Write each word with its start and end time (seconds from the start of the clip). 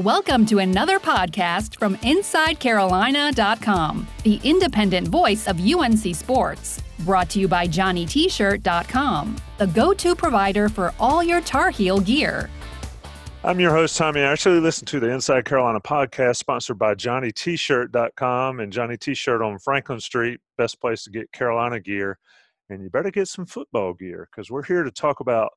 Welcome 0.00 0.46
to 0.46 0.60
another 0.60 0.98
podcast 0.98 1.78
from 1.78 1.96
InsideCarolina.com, 1.96 4.06
the 4.22 4.40
independent 4.44 5.08
voice 5.08 5.46
of 5.46 5.60
UNC 5.60 6.16
Sports. 6.16 6.82
Brought 7.00 7.28
to 7.28 7.38
you 7.38 7.46
by 7.46 7.68
JohnnyT-shirt.com, 7.68 9.36
the 9.58 9.66
go-to 9.66 10.16
provider 10.16 10.70
for 10.70 10.94
all 10.98 11.22
your 11.22 11.42
Tar 11.42 11.68
Heel 11.68 12.00
gear. 12.00 12.48
I'm 13.44 13.60
your 13.60 13.72
host, 13.72 13.98
Tommy 13.98 14.22
Ashley 14.22 14.58
Listen 14.58 14.86
to 14.86 15.00
the 15.00 15.10
Inside 15.10 15.44
Carolina 15.44 15.80
podcast 15.80 16.36
sponsored 16.36 16.78
by 16.78 16.94
JohnnyT-shirt.com 16.94 18.60
and 18.60 18.72
Johnny 18.72 18.96
T-shirt 18.96 19.42
on 19.42 19.58
Franklin 19.58 20.00
Street. 20.00 20.40
Best 20.56 20.80
place 20.80 21.04
to 21.04 21.10
get 21.10 21.30
Carolina 21.32 21.78
gear. 21.78 22.18
And 22.70 22.82
you 22.82 22.88
better 22.88 23.10
get 23.10 23.28
some 23.28 23.44
football 23.44 23.92
gear 23.92 24.30
because 24.30 24.50
we're 24.50 24.64
here 24.64 24.82
to 24.82 24.90
talk 24.90 25.20
about 25.20 25.50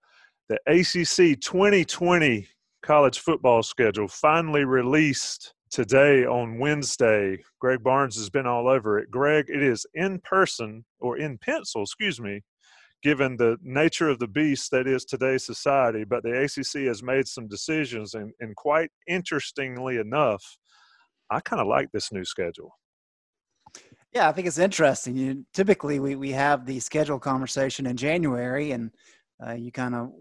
the 0.49 0.59
ACC 0.67 1.39
2020 1.39 2.49
college 2.83 3.19
football 3.19 3.63
schedule 3.63 4.07
finally 4.07 4.65
released 4.65 5.53
today 5.71 6.25
on 6.25 6.59
Wednesday. 6.59 7.41
Greg 7.59 7.81
Barnes 7.81 8.15
has 8.17 8.29
been 8.29 8.45
all 8.45 8.67
over 8.67 8.99
it. 8.99 9.09
Greg, 9.09 9.45
it 9.47 9.63
is 9.63 9.85
in 9.95 10.19
person 10.19 10.85
or 10.99 11.17
in 11.17 11.37
pencil, 11.39 11.81
excuse 11.81 12.19
me, 12.19 12.41
given 13.01 13.37
the 13.37 13.57
nature 13.63 14.09
of 14.09 14.19
the 14.19 14.27
beast 14.27 14.69
that 14.71 14.85
is 14.85 15.05
today's 15.05 15.45
society. 15.45 16.03
But 16.03 16.23
the 16.23 16.43
ACC 16.43 16.85
has 16.87 17.01
made 17.01 17.27
some 17.27 17.47
decisions, 17.47 18.13
and, 18.13 18.31
and 18.39 18.55
quite 18.55 18.91
interestingly 19.07 19.97
enough, 19.97 20.43
I 21.31 21.39
kind 21.39 21.61
of 21.61 21.67
like 21.67 21.89
this 21.91 22.11
new 22.11 22.25
schedule. 22.25 22.77
Yeah, 24.11 24.29
I 24.29 24.31
think 24.31 24.45
it's 24.45 24.59
interesting. 24.59 25.15
You, 25.15 25.45
typically, 25.53 25.99
we, 25.99 26.15
we 26.15 26.31
have 26.31 26.67
the 26.67 26.79
schedule 26.79 27.17
conversation 27.17 27.87
in 27.87 27.97
January, 27.97 28.71
and 28.71 28.91
uh, 29.43 29.53
you 29.53 29.71
kind 29.71 29.95
of 29.95 30.11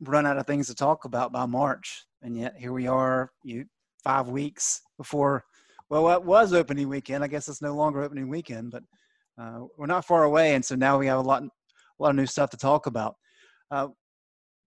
run 0.00 0.26
out 0.26 0.38
of 0.38 0.46
things 0.46 0.66
to 0.68 0.74
talk 0.74 1.04
about 1.04 1.32
by 1.32 1.46
March. 1.46 2.04
And 2.22 2.36
yet, 2.36 2.56
here 2.58 2.72
we 2.72 2.86
are, 2.86 3.30
you 3.42 3.66
five 4.02 4.28
weeks 4.28 4.82
before, 4.96 5.44
well, 5.90 6.04
what 6.04 6.24
was 6.24 6.52
opening 6.52 6.88
weekend? 6.88 7.22
I 7.22 7.28
guess 7.28 7.48
it's 7.48 7.62
no 7.62 7.74
longer 7.74 8.02
opening 8.02 8.28
weekend, 8.28 8.70
but 8.70 8.82
uh, 9.38 9.66
we're 9.76 9.86
not 9.86 10.04
far 10.04 10.24
away. 10.24 10.54
And 10.54 10.64
so 10.64 10.74
now 10.74 10.98
we 10.98 11.06
have 11.06 11.18
a 11.18 11.22
lot 11.22 11.42
a 11.42 12.02
lot 12.02 12.10
of 12.10 12.16
new 12.16 12.26
stuff 12.26 12.50
to 12.50 12.56
talk 12.56 12.86
about. 12.86 13.16
Uh, 13.70 13.88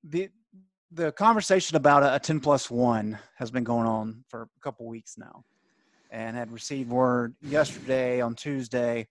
the 0.04 0.30
the 0.92 1.12
conversation 1.14 1.76
about 1.76 2.04
a, 2.04 2.16
a 2.16 2.20
10 2.20 2.40
plus 2.40 2.72
one 2.72 3.18
has 3.36 3.52
been 3.52 3.64
going 3.64 3.86
on 3.86 4.24
for 4.30 4.44
a 4.44 4.62
couple 4.62 4.88
weeks 4.88 5.18
now 5.18 5.44
and 6.12 6.38
had 6.38 6.52
received 6.52 6.90
word 6.90 7.36
yesterday 7.42 8.22
on 8.22 8.34
Tuesday 8.36 9.06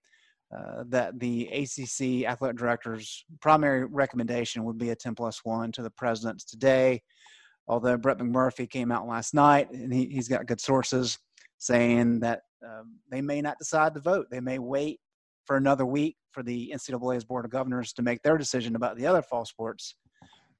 uh, 0.54 0.84
that 0.88 1.18
the 1.18 1.48
ACC 1.48 2.28
athletic 2.28 2.56
director's 2.56 3.24
primary 3.40 3.84
recommendation 3.84 4.64
would 4.64 4.78
be 4.78 4.90
a 4.90 4.96
10 4.96 5.14
plus 5.14 5.40
one 5.44 5.72
to 5.72 5.82
the 5.82 5.90
presidents 5.90 6.44
today. 6.44 7.02
Although 7.68 7.96
Brett 7.96 8.18
McMurphy 8.18 8.70
came 8.70 8.92
out 8.92 9.08
last 9.08 9.34
night 9.34 9.70
and 9.72 9.92
he, 9.92 10.06
he's 10.06 10.28
got 10.28 10.46
good 10.46 10.60
sources 10.60 11.18
saying 11.58 12.20
that 12.20 12.42
um, 12.64 12.98
they 13.10 13.20
may 13.20 13.40
not 13.40 13.58
decide 13.58 13.94
to 13.94 14.00
vote. 14.00 14.26
They 14.30 14.40
may 14.40 14.58
wait 14.58 15.00
for 15.44 15.56
another 15.56 15.84
week 15.84 16.16
for 16.30 16.42
the 16.42 16.72
NCAA's 16.74 17.24
Board 17.24 17.44
of 17.44 17.50
Governors 17.50 17.92
to 17.94 18.02
make 18.02 18.22
their 18.22 18.38
decision 18.38 18.76
about 18.76 18.96
the 18.96 19.06
other 19.06 19.22
fall 19.22 19.44
sports. 19.44 19.96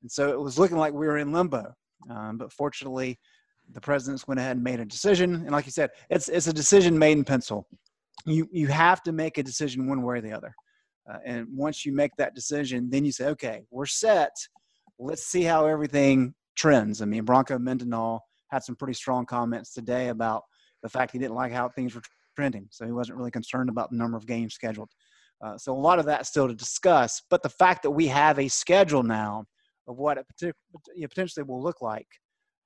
And 0.03 0.11
so 0.11 0.31
it 0.31 0.41
was 0.41 0.59
looking 0.59 0.79
like 0.79 0.93
we 0.93 1.07
were 1.07 1.19
in 1.19 1.33
limbo. 1.33 1.75
Um, 2.11 2.39
but 2.39 2.53
fortunately, 2.53 3.19
the 3.73 3.81
presidents 3.81 4.27
went 4.29 4.41
ahead 4.41 4.57
and 4.57 4.65
made 4.65 4.81
a 4.81 4.85
decision. 4.85 5.35
And 5.35 5.51
like 5.51 5.67
you 5.67 5.73
said, 5.73 5.91
it's, 6.11 6.29
it's 6.29 6.47
a 6.47 6.53
decision 6.53 6.99
made 6.99 7.19
in 7.19 7.25
pencil. 7.25 7.67
You, 8.27 8.49
you 8.53 8.67
have 8.67 9.03
to 9.05 9.13
make 9.13 9.39
a 9.39 9.43
decision 9.43 9.87
one 9.87 10.03
way 10.03 10.19
or 10.19 10.21
the 10.21 10.33
other. 10.33 10.55
Uh, 11.11 11.19
and 11.25 11.47
once 11.53 11.87
you 11.87 11.93
make 11.93 12.11
that 12.19 12.35
decision, 12.35 12.91
then 12.91 13.05
you 13.05 13.13
say, 13.13 13.27
okay, 13.27 13.63
we're 13.71 13.87
set. 13.87 14.35
Let's 14.99 15.25
see 15.25 15.43
how 15.43 15.67
everything 15.67 16.35
trends. 16.57 17.03
I 17.03 17.05
mean, 17.05 17.25
Bronco 17.25 17.59
Mendenhall 17.59 18.25
had 18.51 18.65
some 18.65 18.77
pretty 18.77 18.95
strong 18.95 19.27
comments 19.27 19.73
today 19.73 20.09
about 20.09 20.43
the 20.83 20.89
fact 20.89 21.13
he 21.13 21.19
didn't 21.19 21.35
like 21.35 21.53
how 21.53 21.69
things 21.69 21.95
were 21.95 22.03
trending. 22.35 22.67
So 22.71 22.85
he 22.85 22.93
wasn't 22.93 23.19
really 23.19 23.31
concerned 23.31 23.69
about 23.69 23.91
the 23.91 23.97
number 23.97 24.17
of 24.17 24.27
games 24.27 24.55
scheduled. 24.55 24.91
Uh, 25.45 25.57
so 25.59 25.73
a 25.73 25.75
lot 25.75 25.99
of 25.99 26.07
that 26.07 26.27
still 26.27 26.49
to 26.49 26.55
discuss. 26.55 27.23
But 27.31 27.43
the 27.43 27.49
fact 27.49 27.83
that 27.83 27.91
we 27.91 28.07
have 28.09 28.39
a 28.39 28.49
schedule 28.49 29.03
now 29.03 29.45
of 29.87 29.97
what 29.99 30.19
it 30.19 30.27
potentially 31.11 31.45
will 31.45 31.63
look 31.63 31.83
like, 31.83 32.09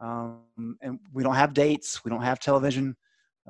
um, 0.00 0.40
and 0.80 0.98
we 1.12 1.22
don't 1.22 1.34
have 1.34 1.52
dates, 1.52 2.04
we 2.04 2.10
don't 2.10 2.22
have 2.22 2.38
television 2.38 2.96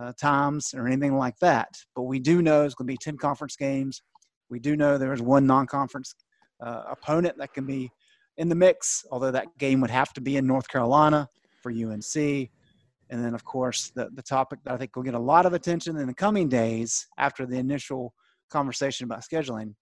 uh, 0.01 0.13
times 0.19 0.73
or 0.75 0.87
anything 0.87 1.17
like 1.17 1.39
that. 1.41 1.69
But 1.95 2.03
we 2.03 2.19
do 2.19 2.43
know 2.43 2.65
it's 2.65 2.75
going 2.75 2.87
to 2.87 2.93
be 2.93 2.97
10 2.97 3.19
conference 3.19 3.57
games. 3.57 4.03
We 4.49 4.59
do 4.59 4.77
know 4.77 4.99
there's 4.99 5.23
one 5.23 5.47
non-conference 5.47 6.15
uh, 6.61 6.83
opponent 6.91 7.37
that 7.39 7.53
can 7.53 7.67
be 7.67 7.91
in 8.37 8.49
the 8.49 8.55
mix, 8.55 9.05
although 9.11 9.31
that 9.31 9.47
game 9.59 9.81
would 9.81 9.91
have 9.91 10.13
to 10.15 10.21
be 10.21 10.37
in 10.37 10.47
North 10.47 10.69
Carolina 10.69 11.29
for 11.63 11.71
UNC. 11.71 12.17
And 12.17 13.25
then, 13.25 13.35
of 13.35 13.45
course, 13.45 13.91
the, 13.95 14.09
the 14.15 14.23
topic 14.23 14.61
that 14.65 14.73
I 14.73 14.77
think 14.77 14.97
will 14.97 15.03
get 15.03 15.15
a 15.15 15.19
lot 15.19 15.47
of 15.47 15.53
attention 15.53 15.97
in 15.97 16.07
the 16.07 16.15
coming 16.15 16.49
days 16.49 17.07
after 17.19 17.45
the 17.45 17.59
initial 17.59 18.15
conversation 18.51 19.05
about 19.05 19.23
scheduling 19.23 19.75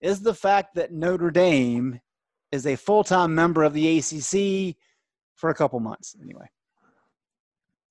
is 0.00 0.20
the 0.20 0.34
fact 0.34 0.74
that 0.76 0.92
Notre 0.92 1.30
Dame 1.30 2.00
is 2.52 2.66
a 2.66 2.76
full 2.76 3.04
time 3.04 3.34
member 3.34 3.64
of 3.64 3.74
the 3.74 3.98
ACC 3.98 4.76
for 5.34 5.50
a 5.50 5.54
couple 5.54 5.80
months, 5.80 6.16
anyway. 6.22 6.46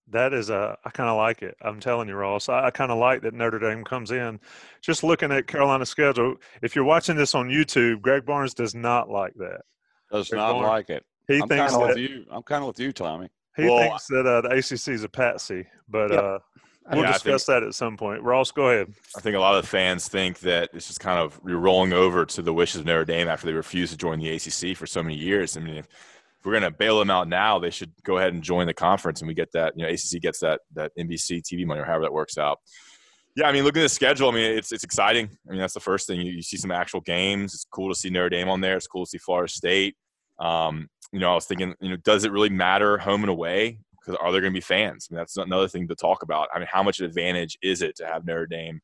That 0.09 0.33
is 0.33 0.49
a, 0.49 0.77
I 0.85 0.89
kind 0.89 1.09
of 1.09 1.17
like 1.17 1.41
it. 1.41 1.55
I'm 1.61 1.79
telling 1.79 2.07
you, 2.07 2.15
Ross. 2.15 2.47
I, 2.47 2.67
I 2.67 2.71
kind 2.71 2.91
of 2.91 2.97
like 2.97 3.21
that 3.23 3.33
Notre 3.33 3.59
Dame 3.59 3.83
comes 3.83 4.11
in. 4.11 4.39
Just 4.81 5.03
looking 5.03 5.31
at 5.31 5.47
Carolina's 5.47 5.89
schedule, 5.89 6.35
if 6.61 6.75
you're 6.75 6.85
watching 6.85 7.17
this 7.17 7.35
on 7.35 7.49
YouTube, 7.49 8.01
Greg 8.01 8.25
Barnes 8.25 8.53
does 8.53 8.73
not 8.73 9.09
like 9.09 9.33
that. 9.35 9.61
Does 10.11 10.29
Greg 10.29 10.39
not 10.39 10.53
Barnes, 10.53 10.67
like 10.67 10.89
it. 10.89 11.05
He 11.27 11.41
I'm 11.41 11.47
thinks 11.49 11.73
that, 11.73 11.87
with 11.87 11.97
you. 11.97 12.25
I'm 12.31 12.43
kind 12.43 12.63
of 12.63 12.67
with 12.67 12.79
you, 12.79 12.93
Tommy. 12.93 13.29
He 13.57 13.65
well, 13.65 13.79
thinks 13.79 14.07
that 14.07 14.25
uh, 14.25 14.41
the 14.41 14.49
ACC 14.49 14.93
is 14.93 15.03
a 15.03 15.09
patsy, 15.09 15.65
but 15.89 16.11
yep. 16.11 16.23
uh, 16.23 16.39
we'll 16.91 17.03
yeah, 17.03 17.13
discuss 17.13 17.45
think, 17.45 17.61
that 17.61 17.67
at 17.67 17.73
some 17.73 17.97
point. 17.97 18.21
Ross, 18.21 18.51
go 18.51 18.69
ahead. 18.69 18.93
I 19.17 19.21
think 19.21 19.35
a 19.35 19.39
lot 19.39 19.55
of 19.55 19.63
the 19.63 19.67
fans 19.67 20.07
think 20.07 20.39
that 20.39 20.69
it's 20.73 20.87
just 20.87 20.99
kind 20.99 21.19
of 21.19 21.39
you're 21.45 21.57
rolling 21.57 21.91
over 21.91 22.25
to 22.25 22.41
the 22.41 22.53
wishes 22.53 22.81
of 22.81 22.85
Notre 22.85 23.03
Dame 23.03 23.27
after 23.27 23.47
they 23.47 23.53
refused 23.53 23.91
to 23.91 23.97
join 23.97 24.19
the 24.19 24.29
ACC 24.29 24.77
for 24.77 24.85
so 24.85 25.03
many 25.03 25.15
years. 25.15 25.57
I 25.57 25.59
mean, 25.59 25.75
if, 25.75 25.87
if 26.39 26.45
we're 26.45 26.53
going 26.53 26.63
to 26.63 26.71
bail 26.71 26.99
them 26.99 27.09
out 27.09 27.27
now, 27.27 27.59
they 27.59 27.69
should 27.69 27.91
go 28.03 28.17
ahead 28.17 28.33
and 28.33 28.43
join 28.43 28.67
the 28.67 28.73
conference, 28.73 29.21
and 29.21 29.27
we 29.27 29.33
get 29.33 29.51
that. 29.53 29.73
You 29.75 29.83
know, 29.83 29.89
ACC 29.89 30.21
gets 30.21 30.39
that 30.39 30.61
that 30.73 30.91
NBC 30.97 31.41
TV 31.41 31.65
money 31.65 31.81
or 31.81 31.85
however 31.85 32.03
that 32.03 32.13
works 32.13 32.37
out. 32.37 32.59
Yeah, 33.35 33.47
I 33.47 33.51
mean, 33.51 33.63
looking 33.63 33.81
at 33.81 33.85
the 33.85 33.89
schedule, 33.89 34.29
I 34.29 34.33
mean, 34.33 34.57
it's 34.57 34.71
it's 34.71 34.83
exciting. 34.83 35.29
I 35.47 35.51
mean, 35.51 35.59
that's 35.59 35.73
the 35.73 35.79
first 35.79 36.07
thing. 36.07 36.21
You, 36.21 36.31
you 36.31 36.41
see 36.41 36.57
some 36.57 36.71
actual 36.71 37.01
games. 37.01 37.53
It's 37.53 37.65
cool 37.71 37.89
to 37.89 37.95
see 37.95 38.09
Notre 38.09 38.29
Dame 38.29 38.49
on 38.49 38.61
there. 38.61 38.75
It's 38.77 38.87
cool 38.87 39.05
to 39.05 39.09
see 39.09 39.17
Florida 39.17 39.51
State. 39.51 39.95
Um, 40.39 40.89
you 41.11 41.19
know, 41.19 41.31
I 41.31 41.35
was 41.35 41.45
thinking, 41.45 41.73
you 41.79 41.89
know, 41.89 41.97
does 41.97 42.23
it 42.23 42.31
really 42.31 42.49
matter 42.49 42.97
home 42.97 43.21
and 43.21 43.29
away? 43.29 43.79
Because 43.91 44.19
are 44.21 44.31
there 44.31 44.41
going 44.41 44.53
to 44.53 44.57
be 44.57 44.61
fans? 44.61 45.07
I 45.09 45.13
mean, 45.13 45.17
that's 45.19 45.37
another 45.37 45.67
thing 45.67 45.87
to 45.87 45.95
talk 45.95 46.23
about. 46.23 46.49
I 46.53 46.59
mean, 46.59 46.67
how 46.71 46.83
much 46.83 46.99
advantage 46.99 47.57
is 47.61 47.81
it 47.81 47.95
to 47.97 48.05
have 48.05 48.25
Notre 48.25 48.45
Dame 48.45 48.79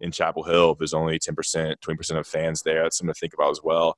in 0.00 0.10
Chapel 0.10 0.44
Hill 0.44 0.72
if 0.72 0.78
there's 0.78 0.94
only 0.94 1.18
10%, 1.18 1.74
20% 1.84 2.18
of 2.18 2.26
fans 2.26 2.62
there? 2.62 2.82
That's 2.82 2.98
something 2.98 3.14
to 3.14 3.18
think 3.18 3.34
about 3.34 3.50
as 3.50 3.60
well. 3.62 3.96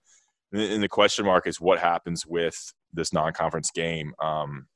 And 0.52 0.82
the 0.82 0.88
question 0.88 1.24
mark 1.24 1.46
is 1.46 1.60
what 1.60 1.78
happens 1.78 2.26
with 2.26 2.72
this 2.92 3.12
non-conference 3.12 3.70
game. 3.70 4.12
Um, 4.20 4.66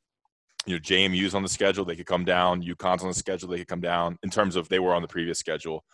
you 0.66 0.74
know, 0.74 0.80
JMU's 0.80 1.34
on 1.34 1.42
the 1.42 1.48
schedule; 1.48 1.84
they 1.84 1.96
could 1.96 2.06
come 2.06 2.24
down. 2.24 2.62
UConn's 2.62 3.02
on 3.02 3.08
the 3.08 3.14
schedule; 3.14 3.48
they 3.48 3.58
could 3.58 3.68
come 3.68 3.80
down. 3.80 4.18
In 4.22 4.30
terms 4.30 4.56
of 4.56 4.68
they 4.68 4.78
were 4.78 4.94
on 4.94 5.02
the 5.02 5.08
previous 5.08 5.38
schedule, 5.38 5.84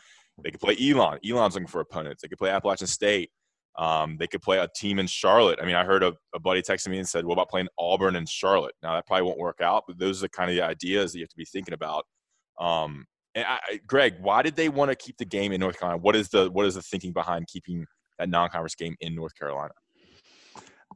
they 0.43 0.51
could 0.51 0.61
play 0.61 0.77
Elon. 0.81 1.19
Elon's 1.29 1.55
looking 1.55 1.67
for 1.67 1.81
opponents. 1.81 2.23
They 2.23 2.29
could 2.29 2.39
play 2.39 2.51
Appalachian 2.51 2.87
State. 2.87 3.31
Um, 3.79 4.17
they 4.19 4.27
could 4.27 4.43
play 4.43 4.59
a 4.59 4.69
team 4.75 4.99
in 4.99 5.07
Charlotte. 5.07 5.59
I 5.63 5.65
mean, 5.65 5.77
I 5.77 5.85
heard 5.85 6.03
a, 6.03 6.13
a, 6.35 6.41
buddy 6.41 6.61
texting 6.61 6.89
me 6.89 6.99
and 6.99 7.09
said, 7.09 7.25
"What 7.25 7.35
about 7.35 7.49
playing 7.49 7.69
Auburn 7.79 8.17
and 8.17 8.29
Charlotte?" 8.29 8.75
Now 8.83 8.95
that 8.95 9.07
probably 9.07 9.27
won't 9.27 9.39
work 9.39 9.61
out, 9.61 9.85
but 9.87 9.99
those 9.99 10.19
are 10.19 10.27
the 10.27 10.29
kind 10.29 10.51
of 10.51 10.57
the 10.57 10.63
ideas 10.63 11.13
that 11.13 11.19
you 11.19 11.23
have 11.23 11.31
to 11.31 11.37
be 11.37 11.47
thinking 11.47 11.75
about. 11.75 12.05
Um, 12.61 13.07
and 13.35 13.47
I, 13.47 13.81
Greg, 13.87 14.17
why 14.21 14.43
did 14.43 14.57
they 14.57 14.69
want 14.69 14.91
to 14.91 14.97
keep 14.97 15.17
the 15.19 15.25
game 15.25 15.53
in 15.53 15.61
North 15.61 15.79
Carolina? 15.79 16.03
What 16.03 16.17
is 16.17 16.29
the 16.29 16.51
what 16.51 16.67
is 16.67 16.75
the 16.75 16.83
thinking 16.83 17.13
behind 17.13 17.47
keeping 17.47 17.87
that 18.21 18.29
non-conference 18.29 18.75
game 18.75 18.97
in 19.01 19.15
North 19.15 19.35
Carolina? 19.35 19.73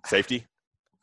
Safety. 0.07 0.47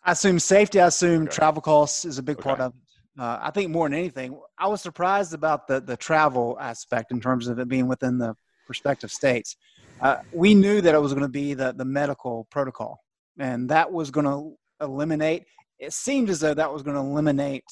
I 0.04 0.14
assume 0.14 0.40
safety. 0.40 0.80
I 0.80 0.88
assume 0.88 1.24
okay. 1.24 1.32
travel 1.32 1.62
costs 1.62 2.06
is 2.06 2.18
a 2.18 2.24
big 2.24 2.38
okay. 2.38 2.44
part 2.44 2.60
of 2.60 2.74
it. 2.74 3.22
Uh, 3.22 3.40
I 3.42 3.52
think 3.52 3.72
more 3.72 3.90
than 3.90 3.98
anything, 3.98 4.40
I 4.58 4.68
was 4.68 4.82
surprised 4.82 5.34
about 5.34 5.68
the 5.68 5.82
the 5.82 5.98
travel 5.98 6.58
aspect 6.62 7.12
in 7.12 7.20
terms 7.20 7.48
of 7.48 7.60
it 7.60 7.68
being 7.68 7.88
within 7.88 8.18
the 8.18 8.36
respective 8.70 9.12
states 9.12 9.58
uh, 10.02 10.18
we 10.32 10.56
knew 10.56 10.82
that 10.82 10.96
it 10.96 11.02
was 11.02 11.14
going 11.14 11.26
to 11.26 11.30
be 11.30 11.54
the, 11.54 11.74
the 11.74 11.86
medical 11.86 12.48
protocol, 12.50 13.00
and 13.38 13.70
that 13.70 13.92
was 13.92 14.10
going 14.10 14.26
to 14.26 14.56
eliminate 14.82 15.46
it 15.82 15.94
seemed 15.94 16.30
as 16.30 16.40
though 16.40 16.54
that 16.54 16.72
was 16.72 16.84
going 16.84 16.96
to 16.96 17.02
eliminate 17.02 17.66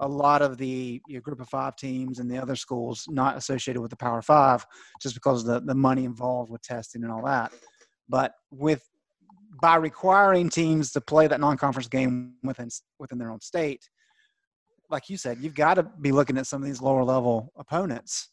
a 0.00 0.08
lot 0.08 0.42
of 0.42 0.58
the 0.58 1.00
you 1.06 1.14
know, 1.14 1.20
group 1.20 1.40
of 1.40 1.48
five 1.48 1.76
teams 1.76 2.18
and 2.18 2.28
the 2.28 2.36
other 2.36 2.56
schools 2.56 3.04
not 3.08 3.36
associated 3.36 3.80
with 3.80 3.90
the 3.90 3.96
Power 3.96 4.20
Five, 4.20 4.66
just 5.00 5.14
because 5.14 5.42
of 5.42 5.46
the, 5.46 5.60
the 5.60 5.74
money 5.74 6.04
involved 6.04 6.50
with 6.50 6.60
testing 6.62 7.04
and 7.04 7.12
all 7.12 7.24
that. 7.24 7.52
But 8.12 8.34
with 8.50 8.86
by 9.62 9.76
requiring 9.76 10.50
teams 10.50 10.92
to 10.92 11.00
play 11.00 11.26
that 11.28 11.40
non-conference 11.40 11.88
game 11.88 12.34
within 12.42 12.68
within 12.98 13.16
their 13.18 13.30
own 13.30 13.40
state, 13.40 13.82
like 14.90 15.08
you 15.08 15.16
said, 15.16 15.38
you've 15.40 15.54
got 15.54 15.74
to 15.74 15.82
be 15.82 16.12
looking 16.12 16.36
at 16.36 16.46
some 16.46 16.62
of 16.62 16.66
these 16.66 16.82
lower 16.82 17.04
level 17.04 17.50
opponents, 17.56 18.28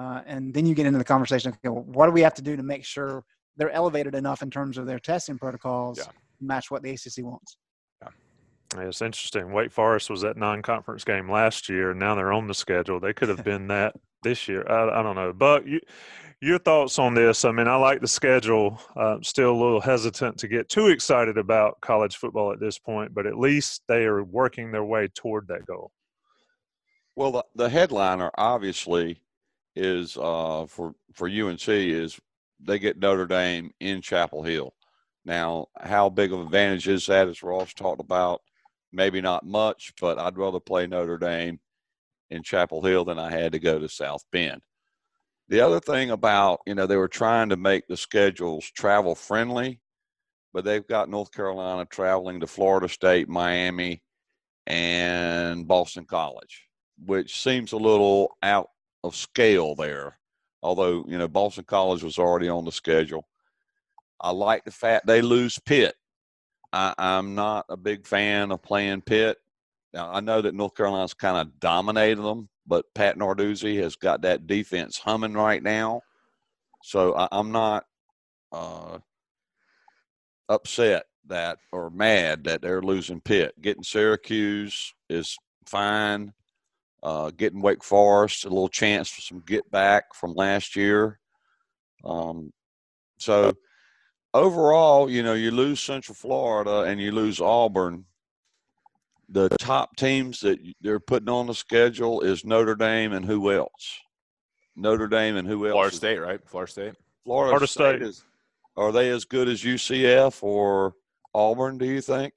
uh, 0.00 0.22
and 0.26 0.52
then 0.52 0.66
you 0.66 0.74
get 0.74 0.86
into 0.86 0.98
the 0.98 1.04
conversation. 1.04 1.52
Okay, 1.52 1.68
well, 1.68 1.84
what 1.84 2.06
do 2.06 2.12
we 2.12 2.20
have 2.22 2.34
to 2.34 2.42
do 2.42 2.56
to 2.56 2.64
make 2.64 2.84
sure 2.84 3.22
they're 3.56 3.70
elevated 3.70 4.16
enough 4.16 4.42
in 4.42 4.50
terms 4.50 4.76
of 4.76 4.86
their 4.86 4.98
testing 4.98 5.38
protocols 5.38 5.98
Yeah. 5.98 6.10
match 6.40 6.70
what 6.70 6.82
the 6.82 6.90
ACC 6.90 7.22
wants? 7.22 7.56
Yeah, 8.02 8.80
it's 8.88 9.00
interesting. 9.00 9.52
Wake 9.52 9.70
Forest 9.70 10.10
was 10.10 10.22
that 10.22 10.36
non-conference 10.36 11.04
game 11.04 11.30
last 11.30 11.68
year, 11.68 11.92
and 11.92 12.00
now 12.00 12.16
they're 12.16 12.32
on 12.32 12.48
the 12.48 12.54
schedule. 12.54 12.98
They 12.98 13.12
could 13.12 13.28
have 13.28 13.44
been 13.44 13.68
that 13.68 13.94
this 14.22 14.48
year. 14.48 14.68
I, 14.68 15.00
I 15.00 15.02
don't 15.02 15.16
know, 15.16 15.32
Buck. 15.32 15.64
You, 15.66 15.80
your 16.40 16.58
thoughts 16.58 16.98
on 16.98 17.14
this? 17.14 17.44
I 17.44 17.52
mean, 17.52 17.68
I 17.68 17.76
like 17.76 18.00
the 18.00 18.08
schedule. 18.08 18.80
Uh, 18.94 19.16
still 19.22 19.52
a 19.52 19.62
little 19.62 19.80
hesitant 19.80 20.38
to 20.38 20.48
get 20.48 20.68
too 20.68 20.88
excited 20.88 21.38
about 21.38 21.80
college 21.80 22.16
football 22.16 22.52
at 22.52 22.60
this 22.60 22.78
point, 22.78 23.14
but 23.14 23.26
at 23.26 23.38
least 23.38 23.82
they 23.88 24.04
are 24.04 24.22
working 24.22 24.70
their 24.70 24.84
way 24.84 25.08
toward 25.14 25.48
that 25.48 25.66
goal. 25.66 25.90
Well, 27.14 27.32
the, 27.32 27.44
the 27.54 27.68
headliner 27.70 28.30
obviously 28.36 29.22
is 29.74 30.16
uh, 30.16 30.66
for 30.68 30.94
for 31.14 31.28
UNC 31.28 31.68
is 31.68 32.18
they 32.60 32.78
get 32.78 32.98
Notre 32.98 33.26
Dame 33.26 33.70
in 33.80 34.02
Chapel 34.02 34.42
Hill. 34.42 34.74
Now, 35.24 35.66
how 35.78 36.08
big 36.08 36.32
of 36.32 36.40
an 36.40 36.46
advantage 36.46 36.88
is 36.88 37.06
that? 37.06 37.28
As 37.28 37.42
Ross 37.42 37.74
talked 37.74 38.00
about, 38.00 38.42
maybe 38.92 39.20
not 39.20 39.44
much, 39.44 39.92
but 40.00 40.18
I'd 40.18 40.38
rather 40.38 40.60
play 40.60 40.86
Notre 40.86 41.18
Dame 41.18 41.58
in 42.30 42.42
Chapel 42.42 42.82
Hill 42.82 43.04
than 43.04 43.18
I 43.18 43.30
had 43.30 43.52
to 43.52 43.58
go 43.58 43.78
to 43.78 43.88
South 43.88 44.24
Bend. 44.32 44.62
The 45.48 45.60
other 45.60 45.80
thing 45.80 46.10
about 46.10 46.60
you 46.66 46.74
know 46.74 46.86
they 46.86 46.96
were 46.96 47.08
trying 47.08 47.50
to 47.50 47.56
make 47.56 47.86
the 47.86 47.96
schedules 47.96 48.70
travel 48.70 49.14
friendly, 49.14 49.80
but 50.52 50.64
they've 50.64 50.86
got 50.86 51.08
North 51.08 51.30
Carolina 51.32 51.84
traveling 51.84 52.40
to 52.40 52.46
Florida 52.46 52.88
State, 52.88 53.28
Miami, 53.28 54.02
and 54.66 55.68
Boston 55.68 56.04
College, 56.04 56.64
which 57.04 57.40
seems 57.40 57.72
a 57.72 57.76
little 57.76 58.36
out 58.42 58.70
of 59.04 59.14
scale 59.14 59.74
there. 59.74 60.18
Although, 60.62 61.04
you 61.06 61.18
know, 61.18 61.28
Boston 61.28 61.64
College 61.64 62.02
was 62.02 62.18
already 62.18 62.48
on 62.48 62.64
the 62.64 62.72
schedule. 62.72 63.28
I 64.20 64.30
like 64.30 64.64
the 64.64 64.70
fact 64.70 65.06
they 65.06 65.22
lose 65.22 65.58
Pitt. 65.58 65.94
I, 66.72 66.94
I'm 66.98 67.34
not 67.34 67.66
a 67.68 67.76
big 67.76 68.06
fan 68.06 68.50
of 68.50 68.62
playing 68.62 69.02
Pitt. 69.02 69.38
Now, 69.96 70.10
I 70.12 70.20
know 70.20 70.42
that 70.42 70.54
North 70.54 70.74
Carolina's 70.74 71.14
kind 71.14 71.38
of 71.38 71.58
dominated 71.58 72.20
them, 72.20 72.50
but 72.66 72.84
Pat 72.94 73.16
Narduzzi 73.16 73.80
has 73.80 73.96
got 73.96 74.20
that 74.22 74.46
defense 74.46 74.98
humming 74.98 75.32
right 75.32 75.62
now. 75.62 76.02
So 76.82 77.16
I, 77.16 77.28
I'm 77.32 77.50
not 77.50 77.84
uh, 78.52 78.98
upset 80.50 81.04
that 81.28 81.56
or 81.72 81.88
mad 81.88 82.44
that 82.44 82.60
they're 82.60 82.82
losing 82.82 83.22
Pitt. 83.22 83.54
Getting 83.62 83.82
Syracuse 83.82 84.92
is 85.08 85.34
fine. 85.64 86.34
Uh, 87.02 87.30
getting 87.30 87.62
Wake 87.62 87.82
Forest 87.82 88.44
a 88.44 88.50
little 88.50 88.68
chance 88.68 89.08
for 89.08 89.22
some 89.22 89.42
get 89.46 89.70
back 89.70 90.14
from 90.14 90.34
last 90.34 90.76
year. 90.76 91.18
Um, 92.04 92.52
so 93.18 93.54
overall, 94.34 95.08
you 95.08 95.22
know, 95.22 95.32
you 95.32 95.52
lose 95.52 95.80
Central 95.80 96.14
Florida 96.14 96.82
and 96.82 97.00
you 97.00 97.12
lose 97.12 97.40
Auburn. 97.40 98.04
The 99.28 99.48
top 99.58 99.96
teams 99.96 100.40
that 100.40 100.58
they're 100.80 101.00
putting 101.00 101.28
on 101.28 101.46
the 101.46 101.54
schedule 101.54 102.20
is 102.20 102.44
Notre 102.44 102.76
Dame 102.76 103.12
and 103.12 103.24
who 103.24 103.50
else? 103.52 103.98
Notre 104.76 105.08
Dame 105.08 105.36
and 105.36 105.48
who 105.48 105.66
else? 105.66 105.72
Florida 105.72 105.96
State, 105.96 106.18
right? 106.18 106.40
Florida 106.48 106.70
State. 106.70 106.94
Florida, 107.24 107.50
Florida 107.50 107.66
State, 107.66 107.96
State. 107.96 108.02
is. 108.02 108.24
Are 108.76 108.92
they 108.92 109.08
as 109.10 109.24
good 109.24 109.48
as 109.48 109.62
UCF 109.64 110.42
or 110.42 110.94
Auburn? 111.34 111.76
Do 111.78 111.86
you 111.86 112.00
think? 112.00 112.34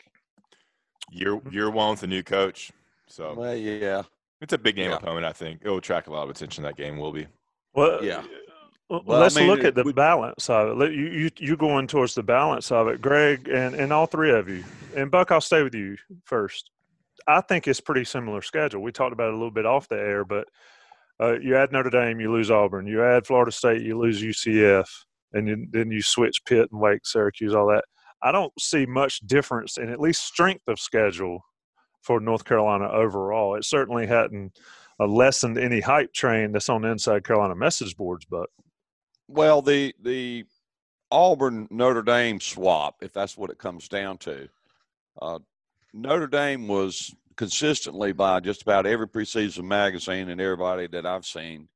Year 1.12 1.39
year 1.51 1.69
one 1.69 1.91
with 1.91 2.03
a 2.03 2.07
new 2.07 2.24
coach, 2.24 2.71
so 3.07 3.33
Well, 3.33 3.56
yeah. 3.56 4.03
it's 4.42 4.53
a 4.53 4.57
big 4.57 4.75
game 4.75 4.92
Yeah. 4.92 4.97
opponent. 4.97 5.25
I 5.25 5.33
think 5.33 5.62
it 5.63 5.69
will 5.69 5.77
attract 5.77 6.07
a 6.07 6.12
lot 6.12 6.24
of 6.24 6.30
attention. 6.30 6.63
That 6.63 6.75
game 6.77 6.97
will 6.97 7.12
be. 7.12 7.27
Well, 7.74 8.03
Yeah. 8.03 8.19
Uh, 8.19 8.24
well, 8.89 9.01
Well, 9.06 9.19
let's 9.19 9.35
mean, 9.35 9.47
look 9.47 9.63
at 9.63 9.75
the 9.75 9.83
would- 9.83 9.95
balance 9.95 10.50
of 10.50 10.69
it. 10.69 10.75
Let- 10.77 10.92
You, 10.94 11.06
you, 11.07 11.30
you 11.38 11.57
going 11.57 11.88
towards 11.88 12.15
the 12.15 12.24
balance 12.24 12.71
of 12.71 12.88
it, 12.88 13.01
Greg, 13.01 13.47
and, 13.47 13.75
and 13.75 13.92
all 13.94 14.06
three 14.06 14.31
of 14.31 14.47
you. 14.50 14.63
And 14.95 15.12
Buck, 15.12 15.31
I'll 15.31 15.42
stay 15.42 15.62
with 15.63 15.75
you 15.75 15.97
first. 16.25 16.71
I 17.29 17.41
think 17.41 17.67
it's 17.67 17.79
pretty 17.79 18.05
similar 18.05 18.41
schedule. 18.41 18.81
We 18.81 18.91
talked 18.91 19.13
about 19.13 19.27
it 19.27 19.35
a 19.35 19.37
little 19.37 19.51
bit 19.51 19.67
off 19.67 19.87
the 19.87 19.95
air, 19.99 20.25
but 20.25 20.47
uh, 21.19 21.37
you 21.39 21.55
add 21.55 21.71
Notre 21.71 21.91
Dame, 21.91 22.19
you 22.19 22.31
lose 22.31 22.49
Auburn. 22.49 22.87
You 22.87 23.03
add 23.03 23.27
Florida 23.27 23.51
State, 23.51 23.83
you 23.83 23.99
lose 23.99 24.23
UCF, 24.23 24.87
and 25.33 25.47
then, 25.47 25.67
then 25.71 25.91
you 25.91 26.01
switch 26.01 26.43
Pitt 26.45 26.69
and 26.71 26.81
Wake, 26.81 27.05
Syracuse, 27.05 27.53
all 27.53 27.67
that. 27.67 27.83
I 28.23 28.31
don't 28.31 28.51
see 28.59 28.87
much 28.87 29.19
difference 29.19 29.77
in 29.77 29.89
at 29.89 29.99
least 29.99 30.25
strength 30.25 30.67
of 30.67 30.79
schedule 30.79 31.45
for 32.01 32.19
North 32.19 32.45
Carolina 32.45 32.89
overall. 32.89 33.55
It 33.55 33.63
certainly 33.63 34.07
hadn't 34.07 34.57
uh, 34.99 35.05
lessened 35.05 35.59
any 35.59 35.81
hype 35.81 36.13
train 36.13 36.51
that's 36.51 36.69
on 36.69 36.81
the 36.81 36.89
Inside 36.89 37.23
Carolina 37.23 37.55
message 37.55 37.95
boards, 37.95 38.25
but 38.25 38.49
Well, 39.27 39.61
the 39.61 39.93
the 40.01 40.45
Auburn 41.11 41.67
Notre 41.69 42.01
Dame 42.01 42.39
swap, 42.39 42.95
if 43.01 43.13
that's 43.13 43.37
what 43.37 43.51
it 43.51 43.59
comes 43.59 43.87
down 43.87 44.17
to, 44.19 44.49
uh, 45.21 45.39
Notre 45.93 46.27
Dame 46.27 46.67
was 46.67 47.13
consistently 47.39 48.12
by 48.12 48.38
just 48.41 48.62
about 48.63 48.86
every 48.86 49.07
preseason 49.07 49.63
magazine 49.63 50.27
and 50.27 50.41
everybody 50.41 50.88
that 50.88 51.06
I've 51.06 51.25
seen 51.25 51.69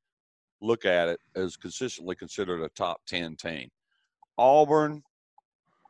look 0.62 0.84
at 0.84 1.08
it 1.08 1.22
as 1.38 1.56
consistently 1.56 2.18
considered 2.18 2.62
a 2.62 2.68
top 2.68 3.00
ten 3.08 3.38
team. 3.38 3.70
Auburn, 4.38 5.02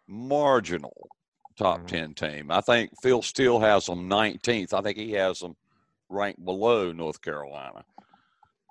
marginal 0.07 1.09
top 1.57 1.79
Mhm. 1.81 1.87
ten 1.87 2.13
team. 2.13 2.51
I 2.51 2.61
think 2.61 2.91
Phil 3.01 3.23
Steele 3.23 3.59
has 3.61 3.87
them 3.87 4.07
19th. 4.07 4.75
I 4.75 4.81
think 4.81 4.95
he 4.95 5.13
has 5.13 5.39
them 5.39 5.55
ranked 6.07 6.45
below 6.45 6.91
North 6.91 7.19
Carolina. 7.19 7.83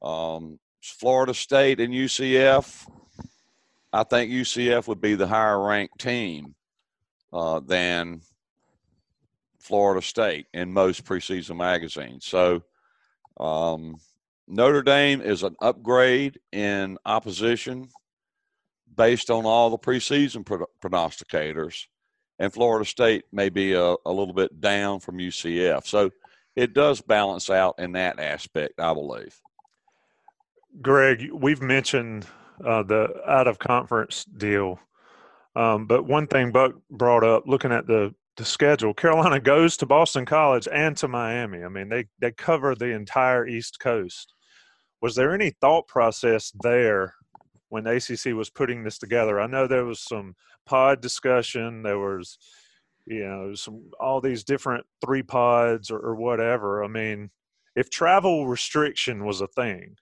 Um, 0.03 0.61
Florida 0.81 1.35
State 1.35 1.81
and 1.81 1.93
UCF. 1.93 2.89
I 3.93 4.05
think 4.05 4.31
UCF 4.31 4.87
would 4.87 5.01
be 5.01 5.17
the 5.17 5.27
higher 5.27 5.61
ranked 5.61 5.99
team 5.99 6.55
uh, 7.33 7.59
than 7.59 8.23
Florida 9.63 10.03
State 10.05 10.47
in 10.53 10.73
most 10.73 11.05
preseason 11.05 11.57
magazines. 11.57 12.27
So 12.27 12.63
um, 13.39 13.97
Notre 14.49 14.83
Dame 14.83 15.21
is 15.21 15.45
an 15.45 15.55
upgrade 15.63 16.41
in 16.51 16.99
opposition 17.07 17.89
based 18.95 19.31
on 19.31 19.47
all 19.47 19.71
the 19.71 19.79
preseason 19.79 20.45
pro- 20.45 20.67
prognosticators, 20.83 21.87
and 22.39 22.53
Florida 22.53 22.85
State 22.85 23.25
may 23.33 23.49
be 23.49 23.73
a, 23.75 23.95
a 24.05 24.11
little 24.13 24.35
bit 24.35 24.61
down 24.61 25.01
from 25.01 25.19
UCF. 25.19 25.87
So 25.87 26.11
it 26.57 26.75
does 26.75 27.01
balance 27.01 27.49
out 27.49 27.77
in 27.79 27.93
that 27.93 28.19
aspect, 28.19 28.81
I 28.81 28.93
believe. 28.93 29.41
Greg, 30.81 31.31
we've 31.33 31.63
mentioned 31.63 32.27
uh, 32.65 32.83
the 32.83 33.09
out 33.29 33.47
of 33.47 33.59
conference 33.59 34.25
deal, 34.25 34.81
um, 35.55 35.87
but 35.87 36.05
one 36.05 36.27
thing 36.27 36.51
Buck 36.51 36.75
brought 36.91 37.25
up, 37.25 37.45
looking 37.47 37.73
at 37.73 37.87
the 37.87 38.15
the 38.37 38.45
schedule, 38.45 38.95
Carolina 38.95 39.41
goes 39.55 39.77
to 39.79 39.87
Boston 39.87 40.25
College 40.25 40.69
and 40.73 40.97
to 40.99 41.09
Miami. 41.09 41.65
I 41.65 41.69
mean, 41.69 41.89
they 41.89 42.07
they 42.21 42.33
cover 42.33 42.75
the 42.75 42.93
entire 42.93 43.47
East 43.47 43.79
Coast. 43.81 44.35
Was 45.01 45.15
there 45.15 45.35
any 45.35 45.51
thought 45.61 45.89
process 45.89 46.53
there 46.63 47.15
when 47.69 47.85
the 47.85 47.97
ACC 47.97 48.37
was 48.37 48.51
putting 48.51 48.85
this 48.85 48.99
together? 48.99 49.41
I 49.41 49.47
know 49.47 49.67
there 49.67 49.85
was 49.85 50.01
some 50.01 50.35
pod 50.67 51.01
discussion. 51.01 51.83
There 51.83 51.99
was, 51.99 52.39
you 53.07 53.25
know, 53.25 53.55
some 53.55 53.91
all 54.01 54.21
these 54.21 54.45
different 54.45 54.87
three 55.05 55.23
pods 55.23 55.91
or, 55.91 55.99
or 55.99 56.15
whatever. 56.15 56.85
I 56.85 56.89
mean, 56.89 57.31
if 57.75 57.91
travel 57.91 58.47
restriction 58.47 59.25
was 59.25 59.41
a 59.41 59.49
thing, 59.49 59.97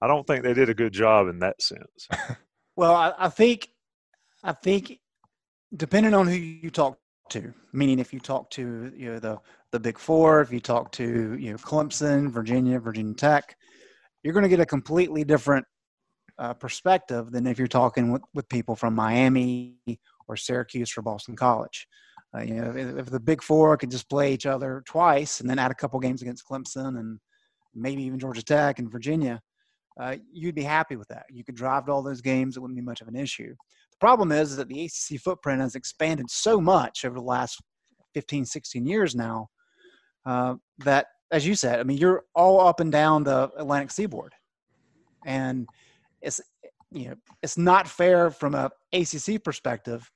I 0.00 0.06
don't 0.06 0.26
think 0.26 0.42
they 0.42 0.54
did 0.54 0.68
a 0.68 0.74
good 0.74 0.92
job 0.92 1.28
in 1.28 1.38
that 1.40 1.62
sense. 1.62 2.08
Well, 2.78 2.94
I, 2.94 3.12
I 3.18 3.28
think, 3.28 3.70
I 4.44 4.52
think, 4.52 5.00
depending 5.76 6.14
on 6.14 6.26
who 6.26 6.34
you 6.34 6.70
talk 6.70 6.98
to, 7.30 7.52
meaning 7.72 7.98
if 7.98 8.12
you 8.12 8.20
talk 8.20 8.50
to 8.50 8.92
you 8.96 9.12
know 9.12 9.18
the 9.18 9.38
the 9.72 9.80
Big 9.80 9.98
Four, 9.98 10.40
if 10.40 10.52
you 10.52 10.60
talk 10.60 10.92
to 10.92 11.36
you 11.38 11.50
know 11.50 11.56
Clemson, 11.58 12.30
Virginia, 12.30 12.78
Virginia 12.80 13.14
Tech, 13.14 13.56
you're 14.22 14.34
going 14.34 14.44
to 14.44 14.48
get 14.48 14.60
a 14.60 14.66
completely 14.66 15.24
different 15.24 15.66
uh, 16.38 16.54
perspective 16.54 17.30
than 17.30 17.46
if 17.46 17.58
you're 17.58 17.66
talking 17.66 18.12
with, 18.12 18.22
with 18.34 18.48
people 18.48 18.76
from 18.76 18.94
Miami 18.94 19.76
or 20.28 20.36
Syracuse 20.36 20.96
or 20.96 21.02
Boston 21.02 21.36
College. 21.36 21.86
Uh, 22.36 22.42
you 22.42 22.54
know, 22.54 22.70
if, 22.70 22.98
if 22.98 23.06
the 23.06 23.20
Big 23.20 23.42
Four 23.42 23.76
could 23.76 23.90
just 23.90 24.08
play 24.08 24.32
each 24.32 24.46
other 24.46 24.82
twice 24.86 25.40
and 25.40 25.48
then 25.48 25.58
add 25.58 25.70
a 25.70 25.74
couple 25.74 25.98
games 26.00 26.22
against 26.22 26.46
Clemson 26.46 26.98
and 26.98 27.18
maybe 27.74 28.02
even 28.02 28.18
Georgia 28.18 28.42
Tech 28.42 28.78
and 28.78 28.90
Virginia, 28.90 29.40
uh, 30.00 30.16
you'd 30.32 30.54
be 30.54 30.62
happy 30.62 30.96
with 30.96 31.08
that. 31.08 31.24
You 31.30 31.44
could 31.44 31.56
drive 31.56 31.86
to 31.86 31.92
all 31.92 32.02
those 32.02 32.20
games; 32.20 32.56
it 32.56 32.60
wouldn't 32.60 32.78
be 32.78 32.84
much 32.84 33.00
of 33.00 33.08
an 33.08 33.16
issue. 33.16 33.54
Problem 34.00 34.30
is 34.32 34.56
that 34.56 34.68
the 34.68 34.84
ACC 34.84 35.20
footprint 35.20 35.60
has 35.60 35.74
expanded 35.74 36.30
so 36.30 36.60
much 36.60 37.04
over 37.04 37.16
the 37.16 37.24
last 37.24 37.60
15, 38.14 38.44
16 38.44 38.86
years 38.86 39.14
now. 39.14 39.48
Uh, 40.24 40.54
that, 40.78 41.06
as 41.32 41.46
you 41.46 41.54
said, 41.54 41.80
I 41.80 41.82
mean, 41.82 41.98
you're 41.98 42.24
all 42.34 42.60
up 42.60 42.80
and 42.80 42.92
down 42.92 43.24
the 43.24 43.50
Atlantic 43.56 43.90
seaboard. 43.90 44.34
And 45.24 45.68
it's, 46.20 46.40
you 46.92 47.08
know, 47.08 47.14
it's 47.42 47.58
not 47.58 47.88
fair 47.88 48.30
from 48.30 48.54
a 48.54 48.70
ACC 48.92 49.42
perspective 49.42 50.08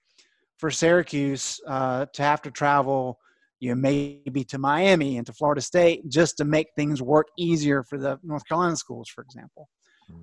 for 0.59 0.71
Syracuse 0.71 1.61
uh, 1.67 2.07
to 2.13 2.23
have 2.23 2.43
to 2.43 2.51
travel, 2.51 3.19
you 3.59 3.71
know, 3.71 3.75
maybe 3.75 4.45
to 4.45 4.59
Miami 4.59 5.17
and 5.17 5.27
to 5.27 5.33
Florida 5.33 5.61
State 5.61 6.09
just 6.09 6.37
to 6.37 6.45
make 6.45 6.69
things 6.77 7.03
work 7.03 7.29
easier 7.37 7.83
for 7.83 7.99
the 7.99 8.19
North 8.23 8.47
Carolina 8.47 8.77
schools, 8.77 9.09
for 9.09 9.23
example. 9.23 9.69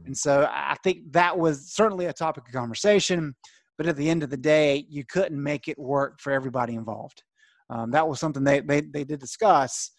And 0.05 0.17
so 0.17 0.49
I 0.51 0.75
think 0.83 1.11
that 1.11 1.37
was 1.37 1.71
certainly 1.71 2.05
a 2.05 2.13
topic 2.13 2.47
of 2.47 2.53
conversation, 2.53 3.35
but 3.77 3.87
at 3.87 3.95
the 3.95 4.09
end 4.09 4.23
of 4.23 4.29
the 4.29 4.37
day, 4.37 4.85
you 4.89 5.03
couldn't 5.05 5.41
make 5.41 5.67
it 5.67 5.77
work 5.77 6.19
for 6.19 6.31
everybody 6.31 6.75
involved. 6.75 7.23
Um, 7.69 7.91
that 7.91 8.07
was 8.07 8.19
something 8.19 8.43
they, 8.43 8.61
they, 8.61 8.81
they 8.81 9.03
did 9.03 9.19
discuss, 9.19 9.91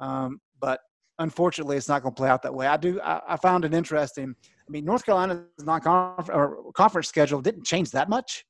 um, 0.00 0.40
but 0.60 0.80
unfortunately, 1.18 1.76
it's 1.76 1.88
not 1.88 2.02
going 2.02 2.14
to 2.14 2.18
play 2.18 2.30
out 2.30 2.42
that 2.42 2.54
way. 2.54 2.66
I 2.66 2.76
do. 2.76 3.00
I, 3.02 3.20
I 3.28 3.36
found 3.36 3.64
it 3.64 3.74
interesting. 3.74 4.34
I 4.42 4.70
mean, 4.70 4.84
North 4.84 5.04
Carolina's 5.04 5.42
non-conference 5.58 7.08
schedule 7.08 7.42
didn't 7.42 7.64
change 7.64 7.90
that 7.90 8.08
much. 8.08 8.44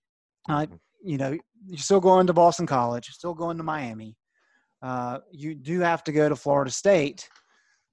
Uh, 0.48 0.66
you 1.02 1.16
know, 1.16 1.36
you're 1.66 1.78
still 1.78 2.00
going 2.00 2.26
to 2.26 2.32
Boston 2.32 2.66
College, 2.66 3.08
you're 3.08 3.14
still 3.14 3.34
going 3.34 3.56
to 3.56 3.62
Miami. 3.62 4.16
Uh, 4.82 5.18
you 5.32 5.54
do 5.54 5.80
have 5.80 6.04
to 6.04 6.12
go 6.12 6.28
to 6.28 6.36
Florida 6.36 6.70
State, 6.70 7.28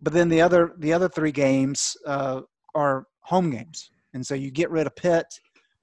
but 0.01 0.13
then 0.13 0.29
the 0.29 0.41
other 0.41 0.73
the 0.77 0.93
other 0.93 1.09
three 1.09 1.31
games 1.31 1.97
uh, 2.05 2.41
are 2.75 3.07
home 3.21 3.49
games, 3.49 3.89
and 4.13 4.25
so 4.25 4.35
you 4.35 4.51
get 4.51 4.69
rid 4.69 4.85
of 4.85 4.95
Pitt, 4.95 5.25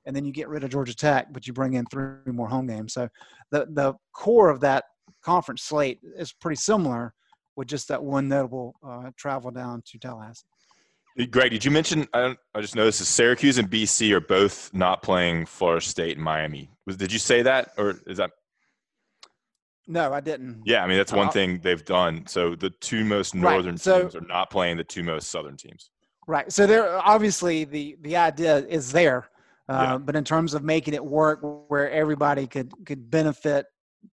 and 0.06 0.14
then 0.14 0.24
you 0.24 0.32
get 0.32 0.48
rid 0.48 0.64
of 0.64 0.70
Georgia 0.70 0.94
Tech, 0.94 1.32
but 1.32 1.46
you 1.46 1.52
bring 1.52 1.74
in 1.74 1.86
three 1.86 2.16
more 2.26 2.48
home 2.48 2.66
games. 2.66 2.92
So 2.92 3.08
the 3.50 3.66
the 3.72 3.94
core 4.14 4.50
of 4.50 4.60
that 4.60 4.84
conference 5.22 5.62
slate 5.62 6.00
is 6.16 6.32
pretty 6.32 6.56
similar, 6.56 7.14
with 7.56 7.68
just 7.68 7.88
that 7.88 8.02
one 8.02 8.28
notable 8.28 8.74
uh, 8.86 9.10
travel 9.16 9.50
down 9.50 9.82
to 9.86 9.98
Tallahassee. 9.98 10.46
Greg, 11.30 11.50
did 11.50 11.64
you 11.64 11.70
mention? 11.70 12.08
I, 12.14 12.34
I 12.54 12.60
just 12.60 12.74
noticed 12.74 12.98
that 13.00 13.04
Syracuse 13.04 13.58
and 13.58 13.70
BC 13.70 14.12
are 14.12 14.20
both 14.20 14.72
not 14.72 15.02
playing 15.02 15.44
Florida 15.44 15.84
State 15.84 16.16
and 16.16 16.24
Miami. 16.24 16.70
Was 16.86 16.96
did 16.96 17.12
you 17.12 17.18
say 17.18 17.42
that, 17.42 17.72
or 17.76 18.00
is 18.06 18.16
that? 18.16 18.30
No, 19.86 20.12
I 20.12 20.20
didn't. 20.20 20.62
Yeah, 20.64 20.82
I 20.82 20.86
mean 20.86 20.96
that's 20.96 21.12
one 21.12 21.28
uh, 21.28 21.32
thing 21.32 21.60
they've 21.62 21.84
done. 21.84 22.26
So 22.26 22.54
the 22.54 22.70
two 22.80 23.04
most 23.04 23.34
northern 23.34 23.72
right. 23.72 23.80
so, 23.80 24.00
teams 24.00 24.16
are 24.16 24.22
not 24.22 24.50
playing 24.50 24.78
the 24.78 24.84
two 24.84 25.02
most 25.02 25.30
southern 25.30 25.56
teams. 25.56 25.90
Right. 26.26 26.52
So 26.52 26.66
there, 26.66 26.98
obviously, 26.98 27.64
the 27.64 27.96
the 28.00 28.16
idea 28.16 28.58
is 28.58 28.92
there, 28.92 29.28
uh, 29.68 29.72
yeah. 29.72 29.98
but 29.98 30.14
in 30.14 30.24
terms 30.24 30.54
of 30.54 30.62
making 30.62 30.94
it 30.94 31.04
work 31.04 31.40
where 31.68 31.90
everybody 31.90 32.46
could 32.46 32.72
could 32.86 33.10
benefit 33.10 33.66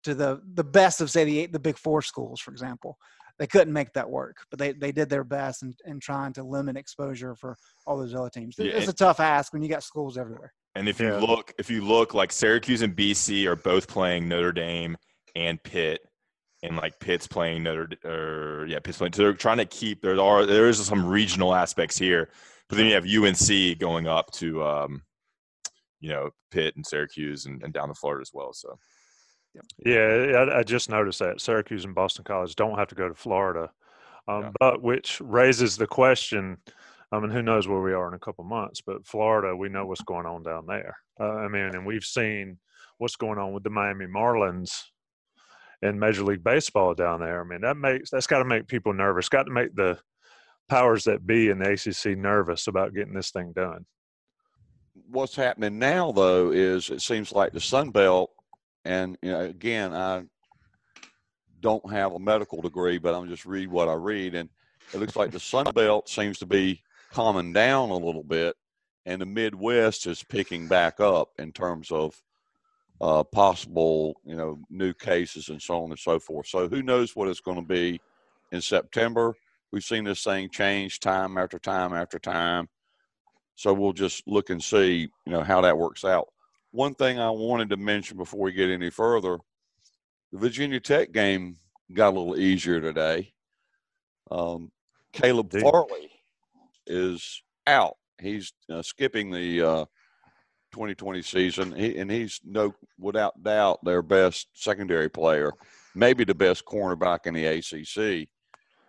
to 0.04 0.14
the 0.14 0.42
the 0.54 0.64
best 0.64 1.02
of 1.02 1.12
say 1.12 1.26
the 1.26 1.46
the 1.48 1.60
big 1.60 1.78
four 1.78 2.02
schools, 2.02 2.40
for 2.40 2.52
example, 2.52 2.98
they 3.40 3.48
couldn't 3.48 3.74
make 3.74 3.94
that 3.94 4.10
work, 4.10 4.38
but 4.50 4.60
they, 4.60 4.74
they 4.74 4.92
did 4.92 5.10
their 5.10 5.24
best 5.24 5.64
in, 5.64 5.76
in 5.86 6.00
trying 6.00 6.34
to 6.34 6.44
limit 6.44 6.78
exposure 6.78 7.36
for 7.36 7.56
all 7.86 7.98
those 7.98 8.16
other 8.16 8.30
teams. 8.30 8.56
Yeah, 8.58 8.72
it's 8.74 8.88
a 8.88 8.94
tough 8.94 9.20
ask 9.20 9.54
when 9.54 9.62
you 9.62 9.70
got 9.70 9.84
schools 9.84 10.18
everywhere. 10.18 10.54
And 10.76 10.88
if 10.88 11.00
you 11.00 11.08
yeah. 11.08 11.20
look, 11.20 11.54
if 11.58 11.70
you 11.70 11.84
look 11.84 12.14
like 12.14 12.32
Syracuse 12.32 12.82
and 12.82 12.96
BC 12.96 13.46
are 13.46 13.56
both 13.56 13.88
playing 13.88 14.28
Notre 14.28 14.52
Dame 14.52 14.98
and 15.36 15.62
Pitt, 15.64 16.02
and 16.64 16.76
like 16.76 17.00
Pitt's 17.00 17.28
playing 17.28 17.64
Notre, 17.64 17.90
or 18.04 18.66
yeah, 18.68 18.80
Pitt's 18.80 18.98
playing. 18.98 19.14
So 19.14 19.24
they're 19.24 19.34
trying 19.34 19.58
to 19.58 19.66
keep 19.66 20.02
there 20.02 20.20
are 20.20 20.46
there 20.46 20.70
is 20.70 20.84
some 20.86 21.06
regional 21.06 21.54
aspects 21.54 21.98
here, 21.98 22.30
but 22.70 22.78
then 22.78 22.88
you 22.88 22.94
have 22.94 23.06
UNC 23.06 23.80
going 23.80 24.08
up 24.08 24.32
to, 24.34 24.64
um, 24.64 25.04
you 26.00 26.10
know, 26.10 26.32
Pitt 26.52 26.76
and 26.76 26.86
Syracuse 26.86 27.46
and, 27.46 27.62
and 27.64 27.74
down 27.74 27.90
to 27.90 27.94
Florida 27.94 28.22
as 28.22 28.32
well. 28.34 28.54
So 28.54 28.78
yeah, 29.86 30.46
I, 30.52 30.60
I, 30.60 30.64
just 30.64 30.90
noticed 30.90 31.20
that 31.20 31.42
Syracuse 31.42 31.86
and 31.86 31.96
Boston 31.96 32.24
College 32.24 32.56
don't 32.56 32.78
have 32.78 32.90
to 32.90 32.96
go 32.96 33.08
to 33.08 33.16
Florida, 33.16 33.72
um, 34.28 34.44
yeah. 34.44 34.52
but 34.60 34.82
which 34.82 35.22
raises 35.22 35.78
the 35.78 35.88
question. 35.88 36.58
I 37.12 37.20
mean, 37.20 37.32
who 37.32 37.42
knows 37.42 37.68
where 37.68 37.82
we 37.82 37.94
are 37.94 38.08
in 38.10 38.14
a 38.14 38.20
couple 38.20 38.44
months? 38.44 38.82
But 38.86 39.08
Florida, 39.08 39.56
we 39.56 39.70
know 39.70 39.86
what's 39.86 40.02
going 40.02 40.26
on 40.26 40.44
down 40.44 40.66
there. 40.68 40.96
Uh, 41.20 41.36
I 41.36 41.48
mean, 41.48 41.74
and 41.74 41.86
we've 41.86 42.04
seen 42.04 42.60
what's 42.98 43.16
going 43.16 43.40
on 43.40 43.54
with 43.54 43.64
the 43.64 43.70
Miami 43.70 44.06
Marlins 44.06 44.72
in 45.82 46.00
Major 46.00 46.24
League 46.24 46.44
Baseball 46.44 46.94
down 46.94 47.20
there. 47.20 47.42
I 47.42 47.44
mean, 47.44 47.62
that 47.62 47.78
makes 47.78 48.10
that's 48.10 48.28
got 48.28 48.40
to 48.40 48.46
make 48.46 48.68
people 48.68 48.94
nervous. 48.94 49.30
Got 49.30 49.44
to 49.44 49.52
make 49.52 49.76
the 49.76 50.00
powers 50.70 51.04
that 51.06 51.26
be 51.26 51.50
in 51.50 51.60
the 51.60 51.72
ACC 51.72 52.18
nervous 52.18 52.68
about 52.68 52.94
getting 52.94 53.14
this 53.14 53.32
thing 53.32 53.54
done. 53.54 53.86
What's 55.10 55.36
happening 55.36 55.80
now, 55.80 56.12
though, 56.12 56.52
is 56.52 56.90
it 56.90 57.02
seems 57.02 57.32
like 57.32 57.54
the 57.54 57.60
Sun 57.60 57.92
Belt 57.92 58.32
and 58.88 59.18
you 59.22 59.32
know, 59.32 59.42
again, 59.42 59.94
I 59.94 60.24
don't 61.60 61.92
have 61.92 62.14
a 62.14 62.20
medical 62.20 62.62
degree, 62.62 62.98
but 62.98 63.14
I'm 63.14 63.28
just 63.28 63.46
read 63.46 63.68
what 63.68 63.90
I 63.90 63.94
read, 63.94 64.34
and 64.34 64.50
it 64.94 65.00
looks 65.00 65.18
like 65.18 65.32
the 65.32 65.40
Sun 65.40 65.74
Belt 65.76 66.08
seems 66.08 66.40
to 66.40 66.46
be 66.46 66.82
calming 67.12 67.52
down 67.52 67.90
a 67.90 67.98
little 67.98 68.24
bit, 68.24 68.56
and 69.06 69.22
the 69.22 69.26
Midwest 69.26 70.08
is 70.08 70.24
picking 70.24 70.68
back 70.68 71.02
up 71.02 71.30
in 71.38 71.52
terms 71.52 71.92
of 71.92 72.16
uh, 73.02 73.24
possible, 73.24 74.20
you 74.26 74.36
know, 74.36 74.60
new 74.70 74.94
cases 74.94 75.50
and 75.50 75.62
so 75.62 75.84
on 75.84 75.90
and 75.90 76.00
so 76.00 76.20
forth. 76.20 76.48
So 76.48 76.68
who 76.68 76.82
knows 76.82 77.16
what 77.16 77.28
it's 77.28 77.40
going 77.40 77.60
to 77.60 77.68
be 77.68 78.00
in 78.52 78.62
September? 78.62 79.34
We've 79.72 79.84
seen 79.84 80.04
this 80.04 80.24
thing 80.24 80.50
change 80.50 81.00
time 81.00 81.38
after 81.38 81.60
time 81.60 81.94
after 81.94 82.20
time. 82.20 82.70
So 83.56 83.74
we'll 83.74 83.94
just 83.94 84.28
look 84.28 84.50
and 84.50 84.64
see, 84.64 85.10
you 85.26 85.32
know, 85.32 85.44
how 85.44 85.62
that 85.62 85.78
works 85.78 86.06
out 86.06 86.28
one 86.72 86.94
thing 86.94 87.20
I 87.20 87.32
wanted 87.32 87.70
to 87.72 87.78
mention 87.78 88.18
before 88.18 88.42
we 88.42 88.52
get 88.52 88.70
any 88.70 88.90
further 88.90 89.40
the 90.32 90.38
Virginia 90.38 90.80
Tech 90.80 91.12
game 91.12 91.58
got 91.94 92.10
a 92.10 92.20
little 92.20 92.38
easier 92.38 92.82
today. 92.82 93.34
Um, 94.30 94.72
Caleb 95.14 95.50
Dude. 95.50 95.62
Farley 95.62 96.12
is 96.86 97.42
out. 97.66 97.96
He's 98.20 98.52
uh, 98.70 98.82
skipping 98.82 99.32
the 99.32 99.62
uh, 99.62 99.86
2020 100.72 101.22
season, 101.22 101.76
he, 101.76 101.98
and 101.98 102.12
he's 102.12 102.40
no, 102.44 102.74
without 103.00 103.42
doubt, 103.44 103.84
their 103.84 104.02
best 104.02 104.48
secondary 104.54 105.10
player, 105.10 105.52
maybe 105.96 106.24
the 106.24 106.36
best 106.36 106.66
cornerback 106.66 107.26
in 107.26 107.34
the 107.34 107.46
ACC, 107.46 108.28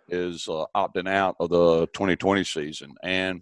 is 0.09 0.47
uh, 0.47 0.65
opting 0.75 1.09
out 1.09 1.35
of 1.39 1.49
the 1.49 1.87
2020 1.87 2.43
season. 2.43 2.95
And 3.03 3.41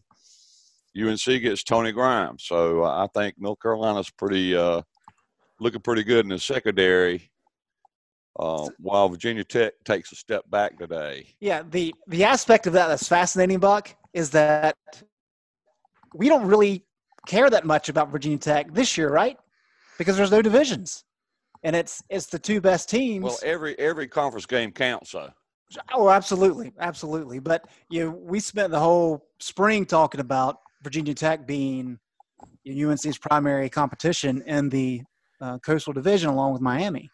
UNC 0.97 1.23
gets 1.25 1.63
Tony 1.63 1.91
Grimes. 1.91 2.43
So 2.43 2.83
uh, 2.83 3.05
I 3.05 3.07
think 3.19 3.35
North 3.37 3.59
Carolina's 3.61 4.09
pretty 4.09 4.55
uh, 4.55 4.81
looking 5.59 5.81
pretty 5.81 6.03
good 6.03 6.25
in 6.25 6.29
the 6.29 6.39
secondary. 6.39 7.31
Uh, 8.39 8.69
while 8.77 9.09
Virginia 9.09 9.43
Tech 9.43 9.73
takes 9.83 10.11
a 10.11 10.15
step 10.15 10.47
back 10.51 10.77
today. 10.77 11.25
Yeah, 11.39 11.63
the 11.67 11.91
the 12.05 12.23
aspect 12.23 12.67
of 12.67 12.73
that 12.73 12.85
that's 12.85 13.07
fascinating, 13.07 13.57
Buck, 13.57 13.95
is 14.13 14.29
that 14.29 14.75
we 16.13 16.29
don't 16.29 16.45
really 16.45 16.85
care 17.27 17.49
that 17.49 17.65
much 17.65 17.89
about 17.89 18.09
Virginia 18.11 18.39
Tech 18.39 18.73
this 18.73 18.97
year, 18.97 19.09
right? 19.09 19.37
Because 19.99 20.17
there's 20.17 20.31
no 20.31 20.41
divisions, 20.41 21.03
and 21.63 21.75
it's 21.75 22.01
it's 22.09 22.27
the 22.27 22.39
two 22.39 22.59
best 22.61 22.89
teams. 22.89 23.23
Well, 23.23 23.37
every 23.43 23.77
every 23.77 24.07
conference 24.07 24.45
game 24.45 24.71
counts, 24.71 25.11
though. 25.11 25.29
Oh, 25.93 26.09
absolutely, 26.09 26.71
absolutely. 26.79 27.39
But 27.39 27.67
you 27.89 28.05
know, 28.05 28.09
we 28.11 28.39
spent 28.39 28.71
the 28.71 28.79
whole 28.79 29.27
spring 29.39 29.85
talking 29.85 30.21
about 30.21 30.57
Virginia 30.83 31.13
Tech 31.13 31.45
being 31.45 31.99
UNC's 32.67 33.17
primary 33.17 33.69
competition 33.69 34.41
in 34.43 34.69
the 34.69 35.01
uh, 35.41 35.57
Coastal 35.59 35.93
Division 35.93 36.29
along 36.29 36.53
with 36.53 36.61
Miami. 36.61 37.09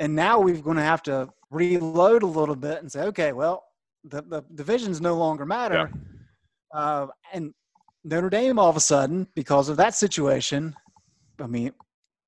And 0.00 0.14
now 0.14 0.40
we're 0.40 0.60
going 0.60 0.76
to 0.76 0.82
have 0.82 1.02
to 1.04 1.28
reload 1.50 2.22
a 2.22 2.26
little 2.26 2.56
bit 2.56 2.78
and 2.78 2.90
say, 2.90 3.02
okay, 3.02 3.32
well, 3.32 3.64
the, 4.04 4.22
the 4.22 4.42
divisions 4.54 5.00
no 5.00 5.14
longer 5.14 5.46
matter. 5.46 5.90
Yeah. 6.74 6.78
Uh, 6.78 7.06
and 7.32 7.52
Notre 8.04 8.30
Dame, 8.30 8.58
all 8.58 8.68
of 8.68 8.76
a 8.76 8.80
sudden, 8.80 9.28
because 9.34 9.68
of 9.68 9.76
that 9.76 9.94
situation, 9.94 10.74
I 11.40 11.46
mean, 11.46 11.72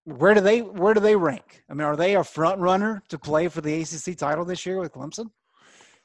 where 0.04 0.34
do 0.34 0.40
they 0.40 0.60
where 0.60 0.94
do 0.94 1.00
they 1.00 1.16
rank? 1.16 1.64
I 1.68 1.74
mean, 1.74 1.86
are 1.86 1.96
they 1.96 2.14
a 2.16 2.24
front 2.24 2.60
runner 2.60 3.02
to 3.08 3.18
play 3.18 3.48
for 3.48 3.60
the 3.60 3.82
ACC 3.82 4.16
title 4.16 4.44
this 4.44 4.66
year 4.66 4.78
with 4.78 4.92
Clemson? 4.92 5.30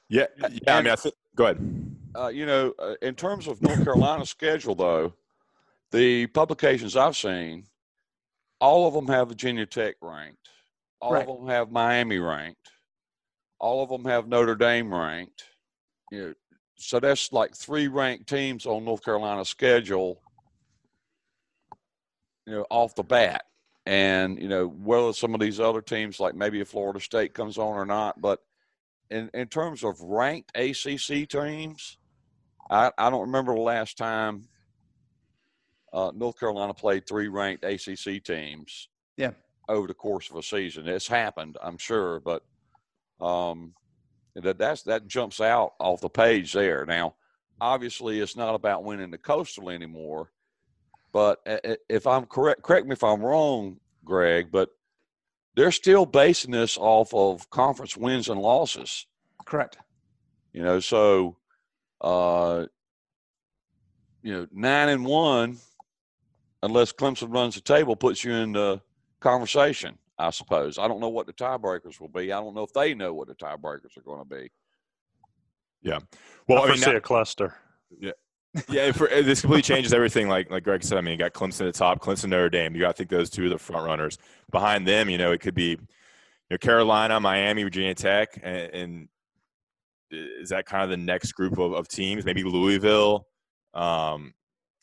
Yeah, 0.09 0.25
yeah. 0.38 0.77
I 0.77 0.81
mean, 0.81 0.91
I 0.91 0.95
think. 0.95 1.15
Go 1.35 1.45
ahead. 1.45 1.95
Uh, 2.15 2.27
you 2.27 2.45
know, 2.45 2.73
uh, 2.79 2.95
in 3.01 3.15
terms 3.15 3.47
of 3.47 3.61
North 3.61 3.83
Carolina's 3.83 4.29
schedule, 4.29 4.75
though, 4.75 5.13
the 5.91 6.27
publications 6.27 6.95
I've 6.95 7.15
seen, 7.15 7.65
all 8.59 8.88
of 8.88 8.93
them 8.93 9.07
have 9.07 9.29
Virginia 9.29 9.65
Tech 9.65 9.95
ranked. 10.01 10.49
All 11.01 11.13
right. 11.13 11.27
of 11.27 11.38
them 11.39 11.47
have 11.47 11.71
Miami 11.71 12.17
ranked. 12.17 12.71
All 13.59 13.83
of 13.83 13.89
them 13.89 14.05
have 14.05 14.27
Notre 14.27 14.55
Dame 14.55 14.93
ranked. 14.93 15.43
You 16.11 16.19
know, 16.19 16.33
so 16.79 17.00
that's 17.00 17.31
like 17.33 17.55
three 17.55 17.88
ranked 17.88 18.27
teams 18.27 18.65
on 18.65 18.86
North 18.86 19.03
Carolina's 19.03 19.50
schedule. 19.50 20.21
You 22.48 22.55
know, 22.55 22.65
off 22.71 22.95
the 22.95 23.03
bat, 23.03 23.43
and 23.86 24.41
you 24.41 24.48
know 24.48 24.67
whether 24.67 25.13
some 25.13 25.36
of 25.36 25.39
these 25.39 25.59
other 25.59 25.81
teams, 25.81 26.19
like 26.19 26.33
maybe 26.33 26.62
if 26.62 26.69
Florida 26.69 27.00
State 27.00 27.33
comes 27.33 27.57
on 27.57 27.75
or 27.75 27.86
not, 27.86 28.19
but 28.19 28.39
in 29.12 29.29
in 29.33 29.48
terms 29.48 29.83
of 29.83 30.00
ranked 30.01 30.51
ACC 30.55 31.27
teams, 31.29 31.98
I, 32.71 32.91
I 32.98 33.09
don't 33.09 33.21
remember 33.21 33.53
the 33.53 33.62
last 33.62 33.98
time 33.98 34.48
uh, 35.93 36.12
North 36.15 36.39
Carolina 36.39 36.74
played 36.74 37.07
three 37.07 37.27
ranked 37.27 37.63
ACC 37.63 38.24
teams. 38.24 38.88
Yeah. 39.17 39.31
over 39.67 39.86
the 39.86 39.93
course 39.93 40.29
of 40.29 40.38
a 40.38 40.43
season. 40.43 40.88
It's 40.88 41.07
happened, 41.07 41.57
I'm 41.62 41.77
sure, 41.77 42.21
but 42.21 42.41
um, 43.19 43.74
that 44.43 44.58
that's 44.58 44.84
that 44.84 45.08
jumps 45.08 45.41
out 45.41 45.74
off 45.79 46.01
the 46.01 46.10
page 46.10 46.53
there. 46.53 46.86
Now, 46.86 47.15
obviously, 47.60 48.19
it's 48.19 48.36
not 48.36 48.55
about 48.55 48.84
winning 48.84 49.12
the 49.12 49.17
coastal 49.17 49.69
anymore. 49.69 50.31
But 51.12 51.39
if 51.89 52.05
I'm 52.05 52.25
correct, 52.25 52.62
correct 52.62 52.86
me 52.86 52.93
if 52.93 53.03
I'm 53.03 53.22
wrong, 53.22 53.77
Greg. 54.05 54.51
But 54.51 54.69
they're 55.55 55.72
still 55.72 56.05
basing 56.05 56.51
this 56.51 56.77
off 56.77 57.13
of 57.13 57.50
conference 57.50 57.98
wins 57.98 58.29
and 58.29 58.39
losses. 58.39 59.08
Correct. 59.46 59.77
You 60.53 60.63
know, 60.63 60.79
so 60.79 61.38
uh, 62.01 62.65
you 64.22 64.34
know, 64.34 64.48
nine 64.51 64.89
and 64.89 65.05
one, 65.05 65.58
unless 66.62 66.91
Clemson 66.93 67.34
runs 67.34 67.55
the 67.55 67.62
table, 67.62 67.96
puts 67.96 68.24
you 68.24 68.34
in 68.34 68.53
the 68.53 68.81
conversation. 69.19 69.98
I 70.19 70.29
suppose. 70.31 70.77
I 70.77 70.88
don't 70.88 70.99
know 70.99 71.09
what 71.09 71.27
the 71.27 71.33
tiebreakers 71.33 71.99
will 71.99 72.09
be. 72.09 72.31
I 72.31 72.39
don't 72.39 72.53
know 72.53 72.63
if 72.63 72.73
they 72.73 72.93
know 72.93 73.13
what 73.13 73.29
the 73.29 73.35
tiebreakers 73.35 73.97
are 73.97 74.03
going 74.03 74.19
to 74.19 74.25
be. 74.25 74.51
Yeah. 75.81 75.99
Well, 76.47 76.61
I, 76.61 76.67
I 76.67 76.71
mean, 76.71 76.77
see 76.77 76.91
a 76.91 76.99
cluster. 76.99 77.55
Yeah. 77.97 78.11
yeah, 78.67 78.91
for, 78.91 79.07
this 79.07 79.41
completely 79.41 79.61
changes 79.61 79.93
everything. 79.93 80.27
Like 80.27 80.51
like 80.51 80.63
Greg 80.63 80.83
said, 80.83 80.97
I 80.97 81.01
mean, 81.01 81.13
you 81.13 81.17
got 81.17 81.33
Clemson 81.33 81.61
at 81.61 81.73
the 81.73 81.79
top, 81.79 82.01
Clemson, 82.01 82.29
Notre 82.29 82.49
Dame. 82.49 82.75
You 82.75 82.81
got 82.81 82.89
to 82.89 82.97
think 82.97 83.09
those 83.09 83.29
two 83.29 83.45
are 83.45 83.49
the 83.49 83.57
front 83.57 83.85
runners. 83.85 84.17
Behind 84.51 84.88
them, 84.88 85.09
you 85.09 85.17
know, 85.17 85.31
it 85.31 85.39
could 85.39 85.55
be, 85.55 85.69
you 85.69 85.77
know, 86.49 86.57
Carolina, 86.57 87.19
Miami, 87.19 87.63
Virginia 87.63 87.93
Tech, 87.93 88.39
and, 88.41 88.73
and 88.73 89.09
is 90.11 90.49
that 90.49 90.65
kind 90.65 90.83
of 90.83 90.89
the 90.89 90.97
next 90.97 91.33
group 91.33 91.57
of, 91.59 91.73
of 91.73 91.88
teams? 91.88 92.25
Maybe 92.25 92.43
Louisville. 92.43 93.27
Um, 93.73 94.33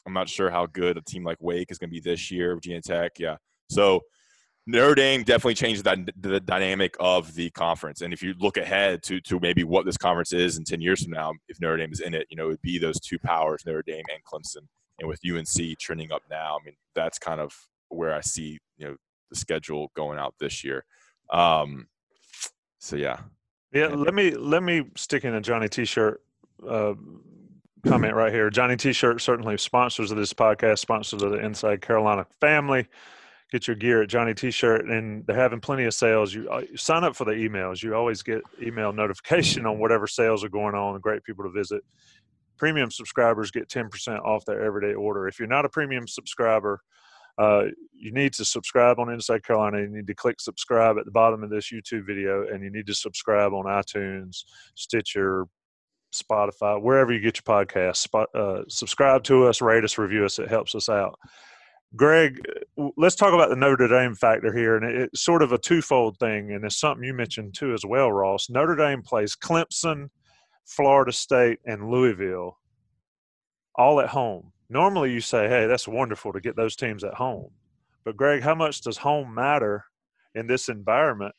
I'm 0.06 0.12
not 0.12 0.28
sure 0.28 0.50
how 0.50 0.66
good 0.66 0.96
a 0.96 1.02
team 1.02 1.24
like 1.24 1.38
Wake 1.40 1.70
is 1.70 1.78
going 1.78 1.90
to 1.90 1.94
be 1.94 2.00
this 2.00 2.30
year. 2.30 2.54
Virginia 2.54 2.80
Tech, 2.80 3.12
yeah. 3.18 3.36
So 3.68 4.00
Notre 4.66 4.96
Dame 4.96 5.22
definitely 5.22 5.54
changed 5.54 5.84
that, 5.84 5.98
the 6.20 6.40
dynamic 6.40 6.96
of 6.98 7.34
the 7.34 7.50
conference. 7.50 8.00
And 8.00 8.12
if 8.12 8.20
you 8.20 8.34
look 8.38 8.56
ahead 8.56 9.02
to 9.04 9.20
to 9.20 9.38
maybe 9.38 9.62
what 9.62 9.84
this 9.84 9.96
conference 9.96 10.32
is 10.32 10.58
in 10.58 10.64
ten 10.64 10.80
years 10.80 11.04
from 11.04 11.12
now, 11.12 11.32
if 11.48 11.60
Notre 11.60 11.76
Dame 11.76 11.92
is 11.92 12.00
in 12.00 12.14
it, 12.14 12.26
you 12.30 12.36
know, 12.36 12.46
it 12.46 12.48
would 12.48 12.62
be 12.62 12.78
those 12.78 12.98
two 12.98 13.18
powers, 13.18 13.62
Notre 13.64 13.82
Dame 13.82 14.04
and 14.12 14.24
Clemson. 14.24 14.66
And 14.98 15.08
with 15.08 15.20
UNC 15.24 15.78
trending 15.78 16.10
up 16.10 16.22
now, 16.30 16.58
I 16.60 16.64
mean, 16.64 16.74
that's 16.94 17.18
kind 17.18 17.40
of 17.40 17.54
where 17.90 18.14
I 18.14 18.20
see 18.22 18.58
you 18.78 18.88
know 18.88 18.96
the 19.30 19.36
schedule 19.36 19.92
going 19.94 20.18
out 20.18 20.34
this 20.40 20.64
year. 20.64 20.84
Um, 21.30 21.86
so 22.80 22.96
yeah, 22.96 23.20
yeah. 23.72 23.86
Let 23.86 24.14
me 24.14 24.32
let 24.32 24.64
me 24.64 24.86
stick 24.96 25.24
in 25.24 25.34
a 25.34 25.40
Johnny 25.40 25.68
T-shirt 25.68 26.20
uh, 26.68 26.94
comment 27.86 28.14
right 28.14 28.32
here. 28.32 28.50
Johnny 28.50 28.76
T-shirt 28.76 29.20
certainly 29.20 29.58
sponsors 29.58 30.10
of 30.10 30.16
this 30.16 30.32
podcast, 30.32 30.80
sponsors 30.80 31.22
of 31.22 31.30
the 31.30 31.38
Inside 31.38 31.82
Carolina 31.82 32.26
family 32.40 32.88
get 33.50 33.66
your 33.66 33.76
gear 33.76 34.02
at 34.02 34.08
Johnny 34.08 34.34
T-shirt, 34.34 34.86
and 34.86 35.26
they're 35.26 35.36
having 35.36 35.60
plenty 35.60 35.84
of 35.84 35.94
sales. 35.94 36.34
You, 36.34 36.48
uh, 36.50 36.62
you, 36.70 36.76
sign 36.76 37.04
up 37.04 37.14
for 37.14 37.24
the 37.24 37.32
emails. 37.32 37.82
You 37.82 37.94
always 37.94 38.22
get 38.22 38.42
email 38.60 38.92
notification 38.94 39.66
on 39.66 39.78
whatever 39.78 40.06
sales 40.06 40.44
are 40.44 40.48
going 40.48 40.74
on. 40.74 41.00
Great 41.00 41.24
people 41.24 41.44
to 41.44 41.50
visit. 41.50 41.82
Premium 42.58 42.90
subscribers 42.90 43.50
get 43.50 43.68
ten 43.68 43.88
percent 43.88 44.20
off 44.20 44.44
their 44.44 44.62
everyday 44.62 44.94
order. 44.94 45.28
If 45.28 45.38
you're 45.38 45.48
not 45.48 45.64
a 45.64 45.68
premium 45.68 46.08
subscriber, 46.08 46.80
uh, 47.38 47.64
you 47.92 48.12
need 48.12 48.32
to 48.34 48.44
subscribe 48.44 48.98
on 48.98 49.12
Inside 49.12 49.44
Carolina. 49.44 49.80
You 49.80 49.88
need 49.88 50.06
to 50.06 50.14
click 50.14 50.40
subscribe 50.40 50.96
at 50.98 51.04
the 51.04 51.10
bottom 51.10 51.42
of 51.42 51.50
this 51.50 51.70
YouTube 51.70 52.06
video, 52.06 52.46
and 52.48 52.64
you 52.64 52.70
need 52.70 52.86
to 52.86 52.94
subscribe 52.94 53.52
on 53.52 53.64
iTunes, 53.66 54.44
Stitcher, 54.74 55.46
Spotify, 56.14 56.80
wherever 56.80 57.12
you 57.12 57.20
get 57.20 57.38
your 57.38 57.64
podcast. 57.64 58.08
Uh, 58.34 58.62
subscribe 58.68 59.22
to 59.24 59.46
us, 59.46 59.60
rate 59.60 59.84
us, 59.84 59.98
review 59.98 60.24
us. 60.24 60.38
It 60.38 60.48
helps 60.48 60.74
us 60.74 60.88
out. 60.88 61.18
Greg, 61.94 62.42
let's 62.96 63.14
talk 63.14 63.32
about 63.32 63.48
the 63.48 63.56
Notre 63.56 63.88
Dame 63.88 64.14
factor 64.14 64.52
here, 64.52 64.76
and 64.76 64.84
it's 64.84 65.22
sort 65.22 65.42
of 65.42 65.52
a 65.52 65.58
twofold 65.58 66.18
thing, 66.18 66.52
and 66.52 66.64
it's 66.64 66.78
something 66.78 67.04
you 67.04 67.14
mentioned 67.14 67.54
too 67.54 67.72
as 67.72 67.84
well, 67.86 68.10
Ross. 68.10 68.50
Notre 68.50 68.74
Dame 68.74 69.02
plays 69.02 69.36
Clemson, 69.36 70.08
Florida 70.64 71.12
State, 71.12 71.60
and 71.64 71.88
Louisville, 71.88 72.58
all 73.76 74.00
at 74.00 74.08
home. 74.08 74.52
Normally, 74.68 75.12
you 75.12 75.20
say, 75.20 75.48
"Hey, 75.48 75.66
that's 75.66 75.86
wonderful 75.86 76.32
to 76.32 76.40
get 76.40 76.56
those 76.56 76.74
teams 76.74 77.04
at 77.04 77.14
home," 77.14 77.52
but 78.04 78.16
Greg, 78.16 78.42
how 78.42 78.54
much 78.54 78.80
does 78.80 78.98
home 78.98 79.32
matter 79.32 79.84
in 80.34 80.48
this 80.48 80.68
environment? 80.68 81.34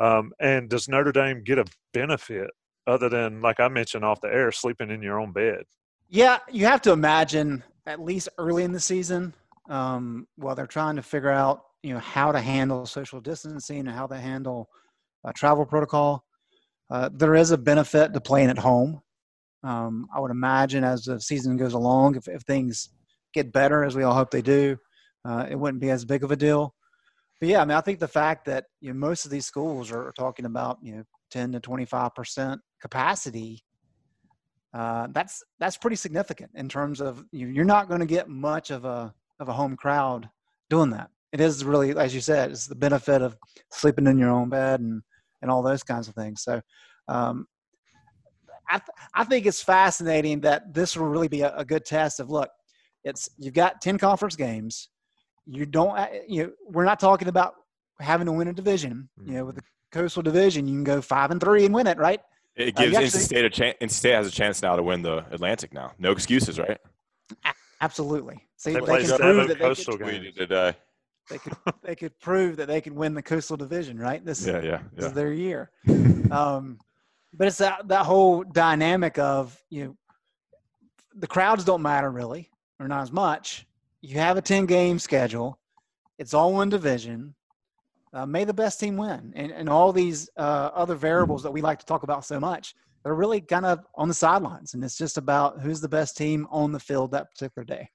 Um, 0.00 0.32
and 0.38 0.70
does 0.70 0.88
Notre 0.88 1.12
Dame 1.12 1.42
get 1.42 1.58
a 1.58 1.64
benefit 1.92 2.50
other 2.86 3.08
than, 3.08 3.42
like 3.42 3.58
I 3.58 3.68
mentioned 3.68 4.04
off 4.04 4.20
the 4.20 4.28
air, 4.28 4.52
sleeping 4.52 4.90
in 4.90 5.02
your 5.02 5.18
own 5.20 5.32
bed? 5.32 5.64
Yeah, 6.08 6.38
you 6.48 6.64
have 6.66 6.80
to 6.82 6.92
imagine 6.92 7.64
at 7.86 8.00
least 8.00 8.28
early 8.38 8.62
in 8.62 8.72
the 8.72 8.80
season 8.80 9.34
um, 9.68 10.26
while 10.36 10.54
they're 10.54 10.66
trying 10.66 10.96
to 10.96 11.02
figure 11.02 11.30
out 11.30 11.62
you 11.82 11.92
know 11.92 12.00
how 12.00 12.32
to 12.32 12.40
handle 12.40 12.86
social 12.86 13.20
distancing 13.20 13.80
and 13.80 13.90
how 13.90 14.06
to 14.06 14.16
handle 14.16 14.68
uh, 15.24 15.32
travel 15.34 15.64
protocol. 15.64 16.24
Uh, 16.90 17.08
there 17.12 17.34
is 17.34 17.50
a 17.50 17.58
benefit 17.58 18.12
to 18.14 18.20
playing 18.20 18.48
at 18.48 18.58
home. 18.58 19.00
Um, 19.62 20.06
I 20.14 20.20
would 20.20 20.30
imagine 20.30 20.84
as 20.84 21.04
the 21.04 21.20
season 21.20 21.56
goes 21.56 21.74
along, 21.74 22.16
if, 22.16 22.28
if 22.28 22.42
things 22.42 22.90
get 23.34 23.52
better, 23.52 23.84
as 23.84 23.94
we 23.94 24.04
all 24.04 24.14
hope 24.14 24.30
they 24.30 24.40
do, 24.40 24.76
uh, 25.24 25.46
it 25.50 25.56
wouldn't 25.56 25.82
be 25.82 25.90
as 25.90 26.04
big 26.04 26.24
of 26.24 26.30
a 26.30 26.36
deal. 26.36 26.74
But 27.40 27.50
yeah, 27.50 27.60
I 27.60 27.64
mean, 27.64 27.76
I 27.76 27.80
think 27.82 27.98
the 27.98 28.08
fact 28.08 28.46
that 28.46 28.64
you 28.80 28.92
know, 28.92 28.98
most 28.98 29.24
of 29.24 29.30
these 29.30 29.46
schools 29.46 29.92
are 29.92 30.12
talking 30.18 30.46
about 30.46 30.78
you 30.82 30.96
know 30.96 31.02
10 31.30 31.52
to 31.52 31.60
25 31.60 32.14
percent 32.14 32.60
capacity 32.80 33.62
uh, 34.74 35.08
that's 35.12 35.42
that's 35.58 35.76
pretty 35.76 35.96
significant 35.96 36.50
in 36.54 36.68
terms 36.68 37.00
of 37.00 37.24
you, 37.32 37.48
you're 37.48 37.64
not 37.64 37.88
going 37.88 38.00
to 38.00 38.06
get 38.06 38.28
much 38.28 38.70
of 38.70 38.84
a 38.84 39.12
of 39.40 39.48
a 39.48 39.52
home 39.52 39.76
crowd 39.76 40.28
doing 40.70 40.90
that. 40.90 41.10
It 41.32 41.40
is 41.40 41.64
really, 41.64 41.96
as 41.96 42.14
you 42.14 42.20
said, 42.20 42.50
it's 42.50 42.66
the 42.66 42.74
benefit 42.74 43.22
of 43.22 43.36
sleeping 43.70 44.06
in 44.06 44.18
your 44.18 44.30
own 44.30 44.48
bed 44.48 44.80
and 44.80 45.02
and 45.40 45.50
all 45.50 45.62
those 45.62 45.82
kinds 45.82 46.08
of 46.08 46.14
things. 46.14 46.42
So, 46.42 46.60
um, 47.06 47.46
I 48.68 48.78
th- 48.78 48.96
I 49.14 49.24
think 49.24 49.46
it's 49.46 49.62
fascinating 49.62 50.40
that 50.40 50.74
this 50.74 50.96
will 50.96 51.06
really 51.06 51.28
be 51.28 51.42
a, 51.42 51.54
a, 51.56 51.64
good 51.64 51.84
test 51.84 52.18
of 52.18 52.28
look. 52.28 52.50
It's 53.04 53.28
you've 53.38 53.54
got 53.54 53.80
ten 53.80 53.98
conference 53.98 54.36
games. 54.36 54.88
You 55.46 55.64
don't 55.64 55.96
uh, 55.96 56.08
you 56.26 56.44
know, 56.44 56.52
we're 56.66 56.84
not 56.84 57.00
talking 57.00 57.28
about 57.28 57.54
having 58.00 58.26
to 58.26 58.32
win 58.32 58.48
a 58.48 58.52
division. 58.52 59.08
You 59.24 59.34
know, 59.34 59.44
with 59.44 59.56
the 59.56 59.62
Coastal 59.92 60.22
Division, 60.22 60.66
you 60.66 60.74
can 60.74 60.84
go 60.84 61.00
five 61.00 61.30
and 61.30 61.40
three 61.40 61.64
and 61.64 61.74
win 61.74 61.86
it, 61.86 61.98
right? 61.98 62.20
It 62.56 62.74
gives 62.74 62.96
uh, 62.96 63.00
NC 63.00 63.16
State 63.20 63.44
a 63.44 63.50
chance. 63.50 63.76
NC 63.80 63.90
State 63.90 64.14
has 64.14 64.26
a 64.26 64.30
chance 64.30 64.62
now 64.62 64.76
to 64.76 64.82
win 64.82 65.02
the 65.02 65.24
Atlantic. 65.30 65.72
Now, 65.72 65.92
no 65.98 66.10
excuses, 66.10 66.58
right? 66.58 66.78
Absolutely. 67.80 68.44
See, 68.56 68.72
they, 68.72 68.80
they 68.80 69.04
can 69.04 69.18
prove 69.18 69.48
that 69.48 69.58
they 69.58 69.74
could, 69.74 70.34
today. 70.34 70.74
They 71.30 71.38
could 71.38 71.52
they 71.82 71.94
could 71.94 72.18
prove 72.18 72.56
that 72.56 72.66
they 72.66 72.80
can 72.80 72.94
win 72.94 73.14
the 73.14 73.22
Coastal 73.22 73.56
Division, 73.56 73.98
right? 73.98 74.24
This, 74.24 74.46
yeah, 74.46 74.60
yeah, 74.60 74.80
this 74.94 75.02
yeah. 75.02 75.06
is 75.06 75.12
their 75.12 75.32
year. 75.32 75.70
um, 76.30 76.78
but 77.32 77.46
it's 77.46 77.58
that 77.58 77.86
that 77.88 78.06
whole 78.06 78.42
dynamic 78.42 79.18
of 79.18 79.60
you 79.70 79.84
know 79.84 79.96
the 81.14 81.26
crowds 81.26 81.64
don't 81.64 81.82
matter 81.82 82.10
really, 82.10 82.50
or 82.80 82.88
not 82.88 83.02
as 83.02 83.12
much. 83.12 83.66
You 84.00 84.18
have 84.18 84.36
a 84.36 84.42
ten 84.42 84.66
game 84.66 84.98
schedule. 84.98 85.58
It's 86.18 86.34
all 86.34 86.52
one 86.52 86.68
division. 86.68 87.34
Uh, 88.12 88.24
may 88.24 88.44
the 88.44 88.54
best 88.54 88.80
team 88.80 88.96
win, 88.96 89.32
and 89.36 89.52
and 89.52 89.68
all 89.68 89.92
these 89.92 90.30
uh, 90.36 90.70
other 90.74 90.94
variables 90.94 91.42
that 91.42 91.50
we 91.50 91.60
like 91.60 91.78
to 91.78 91.86
talk 91.86 92.02
about 92.02 92.24
so 92.24 92.40
much 92.40 92.74
they're 93.04 93.14
really 93.14 93.40
kind 93.40 93.66
of 93.66 93.80
on 93.94 94.08
the 94.08 94.14
sidelines, 94.14 94.74
and 94.74 94.82
it's 94.84 94.96
just 94.96 95.18
about 95.18 95.60
who's 95.60 95.80
the 95.80 95.88
best 95.88 96.16
team 96.16 96.46
on 96.50 96.72
the 96.72 96.80
field 96.80 97.12
that 97.12 97.30
particular 97.30 97.64
day. 97.64 97.88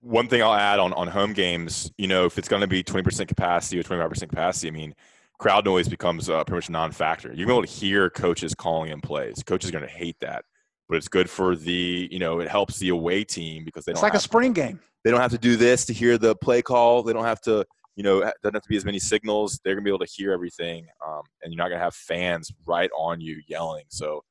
One 0.00 0.28
thing 0.28 0.42
I'll 0.42 0.54
add 0.54 0.78
on 0.78 0.92
on 0.92 1.08
home 1.08 1.32
games, 1.32 1.90
you 1.96 2.08
know, 2.08 2.26
if 2.26 2.38
it's 2.38 2.48
going 2.48 2.60
to 2.60 2.66
be 2.66 2.82
20% 2.82 3.26
capacity 3.26 3.78
or 3.78 3.82
25% 3.82 4.28
capacity, 4.28 4.68
I 4.68 4.70
mean, 4.70 4.94
crowd 5.38 5.64
noise 5.64 5.88
becomes 5.88 6.28
uh, 6.28 6.44
pretty 6.44 6.56
much 6.56 6.70
non-factor. 6.70 7.32
You're 7.32 7.50
able 7.50 7.62
to 7.62 7.68
hear 7.68 8.10
coaches 8.10 8.54
calling 8.54 8.90
in 8.90 9.00
plays. 9.00 9.42
Coaches 9.44 9.70
are 9.70 9.72
going 9.72 9.84
to 9.84 9.90
hate 9.90 10.16
that, 10.20 10.44
but 10.88 10.96
it's 10.96 11.08
good 11.08 11.28
for 11.28 11.56
the, 11.56 12.08
you 12.10 12.18
know, 12.18 12.40
it 12.40 12.48
helps 12.48 12.78
the 12.78 12.90
away 12.90 13.24
team 13.24 13.64
because 13.64 13.84
they 13.84 13.92
it's 13.92 14.02
like 14.02 14.14
a 14.14 14.20
spring 14.20 14.54
to, 14.54 14.60
game. 14.60 14.80
They 15.04 15.10
don't 15.10 15.20
have 15.20 15.32
to 15.32 15.38
do 15.38 15.56
this 15.56 15.84
to 15.86 15.92
hear 15.92 16.18
the 16.18 16.36
play 16.36 16.62
call. 16.62 17.02
They 17.02 17.12
don't 17.12 17.24
have 17.24 17.40
to, 17.42 17.64
you 17.96 18.02
know, 18.02 18.20
doesn't 18.20 18.54
have 18.54 18.62
to 18.62 18.68
be 18.68 18.76
as 18.76 18.84
many 18.84 18.98
signals. 18.98 19.60
They're 19.64 19.74
going 19.74 19.84
to 19.84 19.88
be 19.88 19.94
able 19.94 20.04
to 20.04 20.12
hear 20.12 20.32
everything, 20.32 20.86
um, 21.06 21.22
and 21.42 21.52
you're 21.52 21.58
not 21.58 21.68
going 21.68 21.78
to 21.78 21.84
have 21.84 21.94
fans 21.94 22.52
right 22.66 22.90
on 22.96 23.20
you 23.20 23.40
yelling. 23.48 23.84
So 23.88 24.22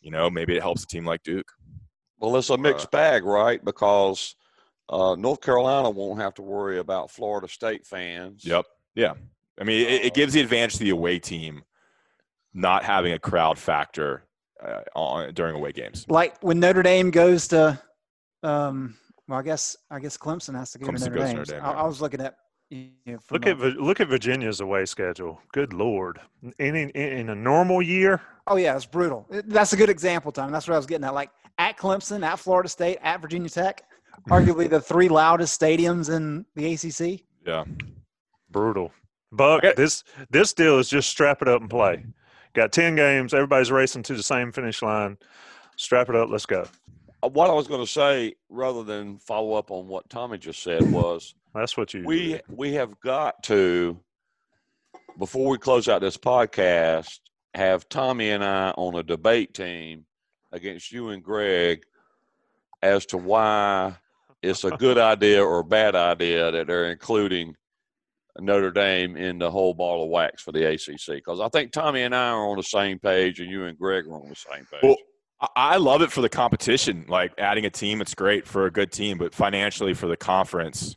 you 0.00 0.10
know, 0.10 0.30
maybe 0.30 0.56
it 0.56 0.62
helps 0.62 0.84
a 0.84 0.86
team 0.86 1.04
like 1.04 1.22
Duke. 1.22 1.50
Well, 2.18 2.36
it's 2.36 2.50
a 2.50 2.58
mixed 2.58 2.86
uh, 2.86 2.90
bag, 2.90 3.24
right? 3.24 3.64
Because 3.64 4.34
uh, 4.88 5.14
North 5.18 5.40
Carolina 5.40 5.90
won't 5.90 6.20
have 6.20 6.34
to 6.34 6.42
worry 6.42 6.78
about 6.78 7.10
Florida 7.10 7.48
State 7.48 7.86
fans. 7.86 8.44
Yep. 8.44 8.66
Yeah. 8.94 9.14
I 9.60 9.64
mean, 9.64 9.86
it, 9.86 10.06
it 10.06 10.14
gives 10.14 10.32
the 10.34 10.40
advantage 10.40 10.74
to 10.74 10.84
the 10.84 10.90
away 10.90 11.18
team 11.18 11.62
not 12.52 12.84
having 12.84 13.12
a 13.12 13.18
crowd 13.18 13.58
factor 13.58 14.24
uh, 14.62 14.80
on 14.94 15.32
during 15.34 15.54
away 15.54 15.72
games. 15.72 16.04
Like 16.08 16.42
when 16.42 16.60
Notre 16.60 16.82
Dame 16.82 17.10
goes 17.10 17.48
to, 17.48 17.80
um, 18.42 18.96
well, 19.28 19.38
I 19.38 19.42
guess 19.42 19.76
I 19.90 20.00
guess 20.00 20.16
Clemson 20.16 20.56
has 20.56 20.72
to 20.72 20.78
go 20.78 20.86
Clemson 20.86 21.04
to 21.04 21.10
Notre 21.10 21.24
Dame. 21.24 21.36
Notre 21.36 21.52
Dame 21.54 21.64
I, 21.64 21.72
I 21.72 21.82
was 21.84 22.00
looking 22.00 22.20
at 22.20 22.36
look 23.30 23.46
at 23.46 23.58
look 23.58 24.00
at 24.00 24.08
Virginia's 24.08 24.60
away 24.60 24.86
schedule. 24.86 25.40
Good 25.52 25.72
lord! 25.72 26.20
In, 26.58 26.76
in, 26.76 26.90
in 26.90 27.28
a 27.30 27.34
normal 27.34 27.82
year. 27.82 28.20
Oh 28.46 28.56
yeah, 28.56 28.76
it's 28.76 28.86
brutal. 28.86 29.26
That's 29.30 29.72
a 29.72 29.76
good 29.76 29.90
example, 29.90 30.32
Tom. 30.32 30.52
That's 30.52 30.68
what 30.68 30.74
I 30.74 30.76
was 30.76 30.86
getting 30.86 31.04
at. 31.04 31.14
Like 31.14 31.30
at 31.58 31.76
Clemson, 31.76 32.24
at 32.24 32.38
Florida 32.38 32.68
State, 32.68 32.98
at 33.02 33.20
Virginia 33.20 33.48
Tech, 33.48 33.82
arguably 34.28 34.68
the 34.68 34.80
three 34.80 35.08
loudest 35.08 35.60
stadiums 35.60 36.14
in 36.14 36.44
the 36.54 36.74
ACC. 36.74 37.22
Yeah, 37.46 37.64
brutal. 38.50 38.92
Buck, 39.32 39.62
this 39.76 40.04
this 40.30 40.52
deal 40.52 40.78
is 40.78 40.88
just 40.88 41.08
strap 41.08 41.42
it 41.42 41.48
up 41.48 41.60
and 41.60 41.70
play. 41.70 42.04
Got 42.52 42.72
ten 42.72 42.96
games. 42.96 43.34
Everybody's 43.34 43.70
racing 43.70 44.02
to 44.04 44.14
the 44.14 44.22
same 44.22 44.52
finish 44.52 44.82
line. 44.82 45.18
Strap 45.76 46.08
it 46.08 46.16
up. 46.16 46.28
Let's 46.30 46.46
go. 46.46 46.66
What 47.22 47.50
I 47.50 47.52
was 47.52 47.68
going 47.68 47.80
to 47.80 47.90
say, 47.90 48.34
rather 48.48 48.82
than 48.82 49.18
follow 49.18 49.54
up 49.54 49.70
on 49.70 49.88
what 49.88 50.08
Tommy 50.08 50.38
just 50.38 50.62
said, 50.62 50.90
was 50.90 51.34
That's 51.54 51.76
what 51.76 51.92
you. 51.94 52.04
we 52.04 52.40
we 52.48 52.74
have 52.74 52.98
got 53.00 53.42
to 53.44 53.98
before 55.18 55.48
we 55.48 55.58
close 55.58 55.88
out 55.88 56.00
this 56.00 56.16
podcast 56.16 57.18
have 57.54 57.88
Tommy 57.88 58.30
and 58.30 58.44
I 58.44 58.70
on 58.70 58.94
a 58.94 59.02
debate 59.02 59.54
team 59.54 60.06
against 60.52 60.92
you 60.92 61.08
and 61.10 61.22
Greg 61.22 61.82
as 62.82 63.06
to 63.06 63.16
why 63.16 63.96
it's 64.42 64.64
a 64.64 64.70
good 64.70 64.98
idea 64.98 65.44
or 65.44 65.58
a 65.58 65.64
bad 65.64 65.94
idea 65.96 66.50
that 66.52 66.66
they're 66.68 66.90
including 66.90 67.54
Notre 68.38 68.70
Dame 68.70 69.16
in 69.16 69.38
the 69.38 69.50
whole 69.50 69.74
ball 69.74 70.04
of 70.04 70.10
wax 70.10 70.42
for 70.42 70.52
the 70.52 70.64
ACC 70.64 71.16
because 71.16 71.40
I 71.40 71.48
think 71.48 71.72
Tommy 71.72 72.02
and 72.02 72.14
I 72.14 72.30
are 72.30 72.48
on 72.48 72.56
the 72.56 72.62
same 72.62 72.98
page 72.98 73.40
and 73.40 73.50
you 73.50 73.64
and 73.64 73.76
Greg 73.76 74.06
are 74.06 74.14
on 74.14 74.28
the 74.28 74.36
same 74.36 74.64
page. 74.70 74.80
Well, 74.82 74.96
I- 75.56 75.76
love 75.76 76.02
it 76.02 76.12
for 76.12 76.20
the 76.20 76.28
competition. 76.28 77.04
Like 77.08 77.32
adding 77.38 77.64
a 77.66 77.70
team, 77.70 78.00
it's 78.00 78.14
great 78.14 78.46
for 78.46 78.66
a 78.66 78.70
good 78.70 78.92
team, 78.92 79.18
but 79.18 79.34
financially 79.34 79.94
for 79.94 80.06
the 80.06 80.16
conference, 80.16 80.96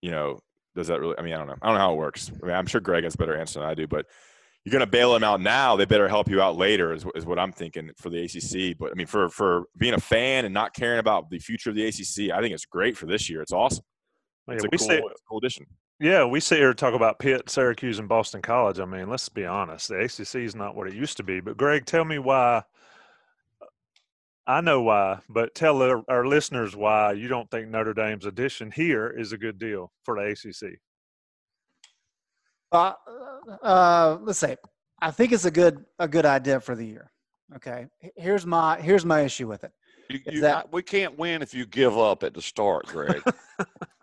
you 0.00 0.10
know, 0.10 0.40
does 0.74 0.88
that 0.88 1.00
really? 1.00 1.16
I 1.18 1.22
mean, 1.22 1.34
I 1.34 1.38
don't 1.38 1.46
know. 1.46 1.56
I 1.62 1.66
don't 1.66 1.74
know 1.76 1.80
how 1.80 1.92
it 1.92 1.96
works. 1.96 2.30
I 2.42 2.46
mean, 2.46 2.54
I'm 2.54 2.66
sure 2.66 2.80
Greg 2.80 3.04
has 3.04 3.14
a 3.14 3.18
better 3.18 3.36
answer 3.36 3.60
than 3.60 3.68
I 3.68 3.74
do, 3.74 3.86
but 3.86 4.06
you're 4.64 4.72
going 4.72 4.80
to 4.80 4.86
bail 4.86 5.12
them 5.12 5.24
out 5.24 5.40
now. 5.40 5.76
They 5.76 5.84
better 5.84 6.08
help 6.08 6.28
you 6.28 6.40
out 6.40 6.56
later, 6.56 6.92
is, 6.92 7.04
is 7.14 7.26
what 7.26 7.38
I'm 7.38 7.52
thinking 7.52 7.90
for 7.98 8.10
the 8.10 8.22
ACC. 8.24 8.78
But 8.78 8.90
I 8.90 8.94
mean, 8.94 9.06
for 9.06 9.28
for 9.28 9.64
being 9.76 9.94
a 9.94 10.00
fan 10.00 10.44
and 10.44 10.54
not 10.54 10.72
caring 10.74 10.98
about 10.98 11.30
the 11.30 11.38
future 11.38 11.70
of 11.70 11.76
the 11.76 11.86
ACC, 11.86 12.30
I 12.32 12.40
think 12.40 12.54
it's 12.54 12.64
great 12.66 12.96
for 12.96 13.06
this 13.06 13.28
year. 13.28 13.42
It's 13.42 13.52
awesome. 13.52 13.84
Yeah, 14.48 14.54
It's 14.54 14.64
a 14.64 14.68
we 14.72 14.78
cool, 14.78 14.86
say- 14.88 14.98
it's 14.98 15.20
a 15.20 15.24
cool 15.28 15.38
addition. 15.38 15.66
Yeah, 16.00 16.24
we 16.24 16.40
sit 16.40 16.58
here 16.58 16.70
and 16.70 16.78
talk 16.78 16.94
about 16.94 17.20
Pitt, 17.20 17.48
Syracuse, 17.48 18.00
and 18.00 18.08
Boston 18.08 18.42
College. 18.42 18.80
I 18.80 18.84
mean, 18.86 19.08
let's 19.08 19.28
be 19.28 19.44
honest. 19.44 19.88
The 19.88 20.00
ACC 20.00 20.42
is 20.44 20.56
not 20.56 20.74
what 20.74 20.88
it 20.88 20.94
used 20.94 21.16
to 21.18 21.22
be. 21.22 21.38
But 21.38 21.56
Greg, 21.56 21.86
tell 21.86 22.04
me 22.04 22.18
why. 22.18 22.62
I 24.46 24.60
know 24.60 24.82
why, 24.82 25.20
but 25.28 25.54
tell 25.54 25.80
our, 25.82 26.02
our 26.08 26.26
listeners 26.26 26.74
why 26.74 27.12
you 27.12 27.28
don't 27.28 27.48
think 27.50 27.68
Notre 27.68 27.94
Dame's 27.94 28.26
addition 28.26 28.70
here 28.72 29.08
is 29.08 29.32
a 29.32 29.38
good 29.38 29.58
deal 29.58 29.92
for 30.04 30.16
the 30.16 30.30
ACC. 30.32 30.78
Uh, 32.72 32.94
uh, 33.62 34.18
let's 34.22 34.38
say, 34.38 34.56
I 35.00 35.10
think 35.10 35.32
it's 35.32 35.44
a 35.44 35.50
good 35.50 35.84
a 35.98 36.08
good 36.08 36.26
idea 36.26 36.58
for 36.60 36.74
the 36.74 36.86
year. 36.86 37.10
Okay, 37.56 37.86
here's 38.16 38.46
my 38.46 38.80
here's 38.80 39.04
my 39.04 39.20
issue 39.20 39.46
with 39.46 39.62
it. 39.64 39.72
You, 40.08 40.20
you, 40.26 40.40
that- 40.40 40.56
I- 40.56 40.68
we 40.72 40.82
can't 40.82 41.18
win 41.18 41.42
if 41.42 41.54
you 41.54 41.66
give 41.66 41.96
up 41.98 42.22
at 42.22 42.34
the 42.34 42.42
start, 42.42 42.86
Greg. 42.86 43.22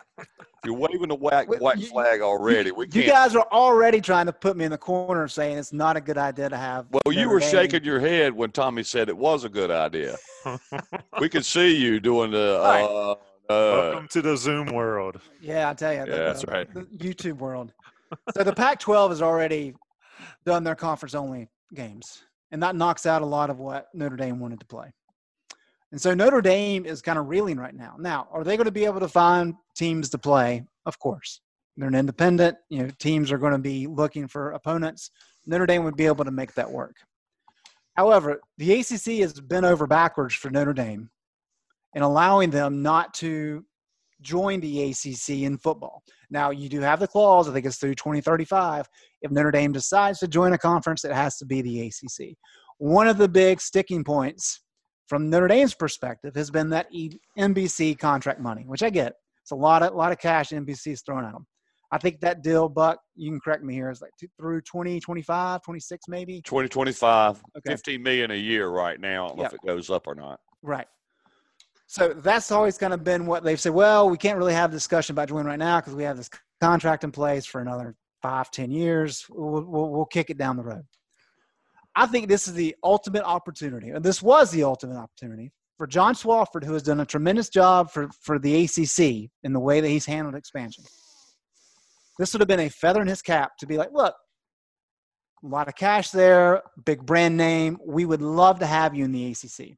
if 0.61 0.65
you're 0.67 0.75
waving 0.77 1.07
the 1.07 1.15
white, 1.15 1.47
white 1.61 1.81
flag 1.85 2.19
already, 2.21 2.71
we 2.71 2.85
You 2.91 3.03
guys 3.05 3.33
are 3.35 3.47
already 3.51 4.01
trying 4.01 4.25
to 4.25 4.33
put 4.33 4.57
me 4.57 4.65
in 4.65 4.71
the 4.71 4.77
corner, 4.77 5.27
saying 5.27 5.57
it's 5.57 5.71
not 5.71 5.95
a 5.95 6.01
good 6.01 6.17
idea 6.17 6.49
to 6.49 6.57
have. 6.57 6.87
well, 6.91 7.13
you 7.15 7.29
were 7.29 7.39
Dame. 7.39 7.49
shaking 7.49 7.83
your 7.85 7.99
head 7.99 8.33
when 8.33 8.51
Tommy 8.51 8.83
said 8.83 9.07
it 9.07 9.17
was 9.17 9.45
a 9.45 9.49
good 9.49 9.71
idea. 9.71 10.17
we 11.21 11.29
could 11.29 11.45
see 11.45 11.75
you 11.75 11.99
doing 11.99 12.31
the. 12.31 12.59
Right. 12.61 12.83
Uh, 12.83 13.11
uh, 13.11 13.15
Welcome 13.49 14.07
to 14.09 14.21
the 14.21 14.37
Zoom 14.37 14.67
world. 14.73 15.19
Yeah, 15.41 15.69
I 15.69 15.73
tell 15.73 15.91
you, 15.93 16.05
the, 16.05 16.11
Yeah, 16.11 16.17
that's 16.17 16.41
the- 16.41 16.51
right. 16.51 16.73
the 16.73 16.81
YouTube 16.97 17.37
world. 17.37 17.73
So 18.35 18.43
the 18.43 18.53
Pac-12 18.53 19.09
has 19.09 19.21
already 19.21 19.73
done 20.45 20.63
their 20.63 20.75
conference-only 20.75 21.47
games, 21.73 22.23
and 22.51 22.61
that 22.61 22.75
knocks 22.75 23.05
out 23.05 23.21
a 23.21 23.25
lot 23.25 23.49
of 23.49 23.59
what 23.59 23.87
Notre 23.93 24.15
Dame 24.17 24.39
wanted 24.39 24.59
to 24.59 24.65
play. 24.67 24.91
And 25.91 25.99
so 25.99 26.13
Notre 26.13 26.41
Dame 26.41 26.85
is 26.85 27.01
kind 27.01 27.17
of 27.17 27.27
reeling 27.27 27.57
right 27.57 27.73
now. 27.73 27.95
Now, 27.97 28.27
are 28.31 28.43
they 28.43 28.57
going 28.57 28.65
to 28.65 28.71
be 28.71 28.85
able 28.85 28.99
to 28.99 29.07
find 29.07 29.55
teams 29.75 30.09
to 30.09 30.17
play? 30.17 30.63
Of 30.85 30.99
course, 30.99 31.41
they're 31.77 31.87
an 31.87 31.95
independent. 31.95 32.57
You 32.69 32.83
know, 32.83 32.89
teams 32.99 33.31
are 33.31 33.39
going 33.39 33.53
to 33.53 33.59
be 33.59 33.87
looking 33.87 34.27
for 34.27 34.51
opponents. 34.51 35.11
Notre 35.47 35.65
Dame 35.65 35.83
would 35.83 35.97
be 35.97 36.05
able 36.05 36.25
to 36.25 36.31
make 36.31 36.53
that 36.53 36.69
work. 36.69 36.95
However, 37.95 38.39
the 38.57 38.79
ACC 38.79 39.19
has 39.21 39.33
been 39.41 39.65
over 39.65 39.87
backwards 39.87 40.35
for 40.35 40.49
Notre 40.49 40.73
Dame 40.73 41.09
in 41.95 42.03
allowing 42.03 42.51
them 42.51 42.81
not 42.83 43.13
to 43.15 43.65
join 44.21 44.59
the 44.59 44.91
ACC 44.91 45.41
in 45.41 45.57
football. 45.57 46.03
Now, 46.29 46.51
you 46.51 46.69
do 46.69 46.81
have 46.81 46.99
the 46.99 47.07
clause, 47.07 47.49
I 47.49 47.53
think 47.53 47.65
it's 47.65 47.77
through 47.77 47.95
2035. 47.95 48.87
If 49.21 49.31
Notre 49.31 49.51
Dame 49.51 49.71
decides 49.71 50.19
to 50.19 50.27
join 50.27 50.53
a 50.53 50.57
conference, 50.57 51.03
it 51.03 51.13
has 51.13 51.37
to 51.37 51.45
be 51.45 51.61
the 51.61 51.87
ACC. 51.87 52.37
One 52.77 53.07
of 53.07 53.17
the 53.17 53.27
big 53.27 53.59
sticking 53.59 54.03
points 54.03 54.61
from 55.09 55.29
Notre 55.29 55.47
Dame's 55.47 55.73
perspective 55.73 56.35
has 56.35 56.51
been 56.51 56.69
that 56.69 56.87
NBC 57.37 57.97
contract 57.97 58.39
money, 58.39 58.63
which 58.65 58.83
I 58.83 58.91
get. 58.91 59.13
It's 59.41 59.51
a 59.51 59.55
lot 59.55 59.81
of, 59.81 59.95
lot 59.95 60.11
of 60.11 60.19
cash 60.19 60.51
NBC's 60.51 61.01
throwing 61.01 61.25
at 61.25 61.33
them. 61.33 61.45
I 61.91 61.97
think 61.97 62.19
that 62.21 62.43
deal, 62.43 62.69
Buck, 62.69 62.99
you 63.15 63.31
can 63.31 63.39
correct 63.39 63.63
me 63.63 63.73
here, 63.73 63.89
is 63.89 63.99
like 63.99 64.11
through 64.39 64.61
2025, 64.61 65.63
26 65.63 66.05
maybe. 66.07 66.41
2025, 66.43 67.41
Okay. 67.57 67.71
15 67.71 68.03
million 68.03 68.29
a 68.29 68.35
year 68.35 68.69
right 68.69 68.99
now. 68.99 69.25
I 69.25 69.27
don't 69.29 69.37
know 69.37 69.43
Yep. 69.43 69.53
if 69.53 69.59
it 69.63 69.67
goes 69.67 69.89
up 69.89 70.05
or 70.05 70.13
not. 70.13 70.39
Right. 70.61 70.85
So 71.87 72.09
that's 72.13 72.51
always 72.51 72.77
kind 72.77 72.93
of 72.93 73.03
been 73.03 73.25
what 73.25 73.43
they've 73.43 73.59
said. 73.59 73.73
Well, 73.73 74.07
we 74.11 74.17
can't 74.19 74.37
really 74.37 74.53
have 74.53 74.69
a 74.69 74.73
discussion 74.73 75.15
about 75.15 75.29
joining 75.29 75.47
right 75.47 75.57
now 75.57 75.79
because 75.79 75.95
we 75.95 76.03
have 76.03 76.17
this 76.17 76.29
contract 76.61 77.03
in 77.03 77.11
place 77.11 77.47
for 77.47 77.61
another 77.61 77.95
five, 78.21 78.51
ten 78.51 78.69
years. 78.69 79.25
We'll, 79.27 79.63
we'll, 79.63 79.89
we'll 79.89 80.05
kick 80.05 80.29
it 80.29 80.37
down 80.37 80.57
the 80.57 80.63
road. 80.63 80.83
I 81.95 82.05
think 82.05 82.27
this 82.27 82.47
is 82.47 82.53
the 82.53 82.75
ultimate 82.83 83.23
opportunity, 83.23 83.89
and 83.89 84.03
this 84.03 84.21
was 84.21 84.51
the 84.51 84.63
ultimate 84.63 84.97
opportunity 84.97 85.51
for 85.77 85.87
John 85.87 86.13
Swofford, 86.13 86.63
who 86.63 86.73
has 86.73 86.83
done 86.83 86.99
a 86.99 87.05
tremendous 87.05 87.49
job 87.49 87.89
for, 87.89 88.09
for 88.21 88.37
the 88.37 88.65
ACC 88.65 89.29
in 89.43 89.53
the 89.53 89.59
way 89.59 89.79
that 89.79 89.87
he's 89.87 90.05
handled 90.05 90.35
expansion. 90.35 90.83
This 92.19 92.33
would 92.33 92.41
have 92.41 92.49
been 92.49 92.59
a 92.59 92.69
feather 92.69 93.01
in 93.01 93.07
his 93.07 93.21
cap 93.21 93.51
to 93.59 93.65
be 93.65 93.77
like, 93.77 93.91
look, 93.93 94.13
a 95.41 95.47
lot 95.47 95.69
of 95.69 95.75
cash 95.75 96.09
there, 96.11 96.61
big 96.85 97.05
brand 97.05 97.37
name. 97.37 97.77
We 97.85 98.05
would 98.05 98.21
love 98.21 98.59
to 98.59 98.65
have 98.65 98.93
you 98.93 99.05
in 99.05 99.13
the 99.13 99.31
ACC. 99.31 99.77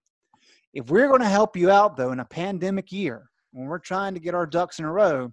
If 0.74 0.90
we're 0.90 1.08
going 1.08 1.22
to 1.22 1.28
help 1.28 1.56
you 1.56 1.70
out, 1.70 1.98
though, 1.98 2.12
in 2.12 2.20
a 2.20 2.26
pandemic 2.26 2.92
year, 2.92 3.30
when 3.52 3.68
we're 3.68 3.78
trying 3.78 4.16
to 4.16 4.20
get 4.20 4.34
our 4.34 4.48
ducks 4.48 4.80
in 4.80 4.86
a 4.86 4.92
row, 4.92 5.32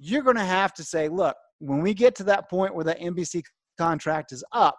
you're 0.00 0.22
going 0.22 0.36
to 0.36 0.44
have 0.44 0.74
to 0.74 0.82
say, 0.82 1.08
look, 1.08 1.36
when 1.60 1.80
we 1.80 1.94
get 1.94 2.16
to 2.16 2.24
that 2.24 2.50
point 2.50 2.74
where 2.74 2.84
that 2.84 3.00
NBC 3.00 3.44
contract 3.78 4.32
is 4.32 4.42
up, 4.50 4.78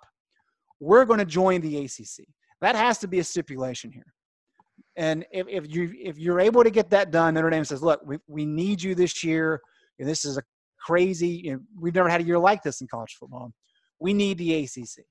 we're 0.80 1.06
going 1.06 1.20
to 1.20 1.26
join 1.26 1.62
the 1.62 1.86
ACC. 1.86 2.26
That 2.62 2.76
has 2.76 2.98
to 3.00 3.08
be 3.08 3.20
a 3.20 3.24
stipulation 3.24 3.92
here. 3.92 4.14
And 4.96 5.26
if, 5.32 5.48
if 5.48 5.74
you 5.74 5.94
if 5.96 6.18
you're 6.18 6.40
able 6.40 6.64
to 6.64 6.72
get 6.72 6.90
that 6.90 7.12
done, 7.12 7.36
Notre 7.36 7.50
Dame 7.52 7.66
says, 7.66 7.84
look, 7.84 8.02
we, 8.06 8.18
we 8.28 8.46
need 8.46 8.82
you 8.82 8.96
this 8.96 9.24
year. 9.24 9.62
And 10.00 10.10
this 10.10 10.26
is 10.26 10.38
a 10.38 10.44
crazy. 10.84 11.42
You 11.44 11.54
know, 11.54 11.60
we've 11.80 11.94
never 11.94 12.10
had 12.10 12.22
a 12.22 12.24
year 12.24 12.40
like 12.40 12.64
this 12.64 12.82
in 12.82 12.88
college 12.88 13.16
football. 13.20 13.52
We 14.00 14.14
need 14.14 14.38
the 14.38 14.64
ACC. 14.64 15.06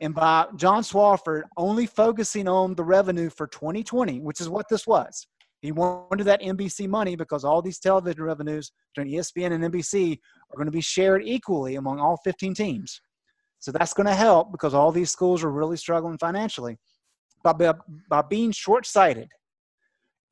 And 0.00 0.14
by 0.14 0.46
John 0.56 0.82
Swofford 0.82 1.42
only 1.56 1.86
focusing 1.86 2.48
on 2.48 2.74
the 2.74 2.84
revenue 2.84 3.30
for 3.30 3.46
2020, 3.46 4.20
which 4.20 4.40
is 4.40 4.48
what 4.48 4.68
this 4.68 4.86
was, 4.86 5.26
he 5.62 5.72
wanted 5.72 6.24
that 6.24 6.42
NBC 6.42 6.88
money 6.88 7.16
because 7.16 7.44
all 7.44 7.62
these 7.62 7.78
television 7.78 8.22
revenues 8.22 8.72
between 8.94 9.12
ESPN 9.12 9.52
and 9.52 9.64
NBC 9.64 10.18
are 10.50 10.56
going 10.56 10.66
to 10.66 10.72
be 10.72 10.82
shared 10.82 11.22
equally 11.24 11.76
among 11.76 11.98
all 11.98 12.18
15 12.24 12.54
teams. 12.54 13.00
So 13.58 13.72
that's 13.72 13.94
going 13.94 14.06
to 14.06 14.14
help 14.14 14.52
because 14.52 14.74
all 14.74 14.92
these 14.92 15.10
schools 15.10 15.42
are 15.42 15.50
really 15.50 15.76
struggling 15.76 16.18
financially. 16.18 16.78
By, 17.42 17.74
by, 18.08 18.22
being 18.22 18.50
short 18.50 18.86
sighted 18.86 19.28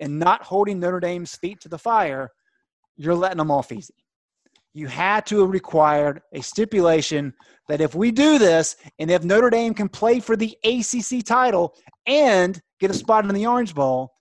and 0.01 0.19
not 0.19 0.43
holding 0.43 0.81
Notre 0.81 1.01
Dame's 1.01 1.37
feet 1.37 1.61
to 1.61 1.69
the 1.69 1.79
fire, 1.79 2.31
you're 2.97 3.15
letting 3.15 3.39
them 3.39 3.51
off 3.51 3.71
easy. 3.71 3.95
You 4.73 4.89
had 4.89 5.25
to 5.27 5.41
have 5.41 5.51
required 5.51 6.21
a 6.33 6.43
stipulation 6.43 7.33
that 7.69 7.81
if 7.81 7.95
we 7.95 8.11
do 8.11 8.39
this 8.39 8.75
and 8.99 9.11
if 9.11 9.23
Notre 9.23 9.51
Dame 9.51 9.75
can 9.75 9.89
play 9.89 10.19
for 10.19 10.37
the 10.37 10.57
ACC 10.65 11.25
title 11.25 11.75
and 12.07 12.61
get 12.81 12.91
a 12.91 12.95
spot 12.95 13.25
in 13.25 13.35
the 13.35 13.47
Orange 13.47 13.75
Bowl, 13.75 14.13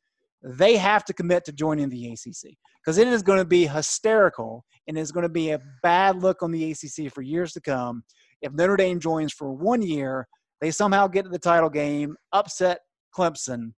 they 0.43 0.77
have 0.77 1.03
to 1.05 1.13
commit 1.13 1.45
to 1.45 1.51
joining 1.51 1.89
the 1.89 2.11
ACC 2.11 2.55
because 2.83 2.97
it 2.97 3.07
is 3.07 3.23
going 3.23 3.39
to 3.39 3.45
be 3.45 3.65
hysterical 3.65 4.65
and 4.87 4.97
it's 4.97 5.11
going 5.11 5.23
to 5.23 5.29
be 5.29 5.51
a 5.51 5.61
bad 5.81 6.21
look 6.21 6.43
on 6.43 6.51
the 6.51 6.71
ACC 6.71 7.11
for 7.11 7.21
years 7.21 7.53
to 7.53 7.61
come. 7.61 8.03
If 8.43 8.51
Notre 8.53 8.75
Dame 8.75 8.99
joins 8.99 9.33
for 9.33 9.51
one 9.51 9.81
year, 9.81 10.27
they 10.61 10.69
somehow 10.69 11.07
get 11.07 11.23
to 11.23 11.29
the 11.29 11.39
title 11.39 11.69
game, 11.69 12.15
upset 12.33 12.81
Clemson, 13.17 13.73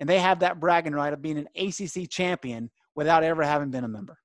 and 0.00 0.08
they 0.08 0.20
have 0.20 0.38
that 0.40 0.60
bragging 0.60 0.92
right 0.94 1.12
of 1.12 1.20
being 1.20 1.36
an 1.36 1.48
ACC 1.56 2.08
champion 2.08 2.70
without 2.94 3.24
ever 3.24 3.42
having 3.42 3.70
been 3.70 3.84
a 3.84 3.88
member. 3.88 4.16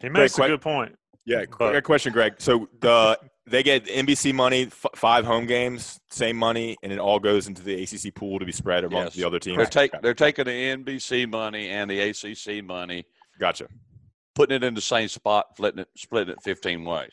He 0.00 0.08
makes 0.08 0.34
Greg, 0.34 0.50
a 0.50 0.52
good 0.54 0.62
point. 0.62 0.96
Yeah, 1.26 1.44
But- 1.58 1.72
great 1.72 1.84
question, 1.84 2.12
Greg. 2.12 2.34
So 2.38 2.68
the 2.80 3.18
they 3.46 3.62
get 3.62 3.86
NBC 3.86 4.32
money, 4.34 4.64
f- 4.64 4.84
five 4.94 5.24
home 5.24 5.46
games, 5.46 5.98
same 6.10 6.36
money, 6.36 6.76
and 6.82 6.92
it 6.92 6.98
all 6.98 7.18
goes 7.18 7.48
into 7.48 7.62
the 7.62 7.82
ACC 7.82 8.14
pool 8.14 8.38
to 8.38 8.44
be 8.44 8.52
spread 8.52 8.84
among 8.84 9.04
Yes. 9.04 9.14
the 9.14 9.24
other 9.24 9.38
teams. 9.38 9.56
They're, 9.56 9.64
take, 9.66 9.92
they're 10.02 10.12
taking 10.14 10.44
the 10.44 10.50
NBC 10.50 11.26
money 11.26 11.68
and 11.70 11.90
the 11.90 11.98
ACC 11.98 12.62
money, 12.62 13.04
gotcha. 13.40 13.68
putting 14.34 14.56
it 14.56 14.64
in 14.64 14.74
the 14.74 14.82
same 14.82 15.08
spot, 15.08 15.46
splitting 15.54 15.80
it, 15.80 15.88
splitting 15.96 16.34
it 16.34 16.42
15 16.42 16.84
ways. 16.84 17.10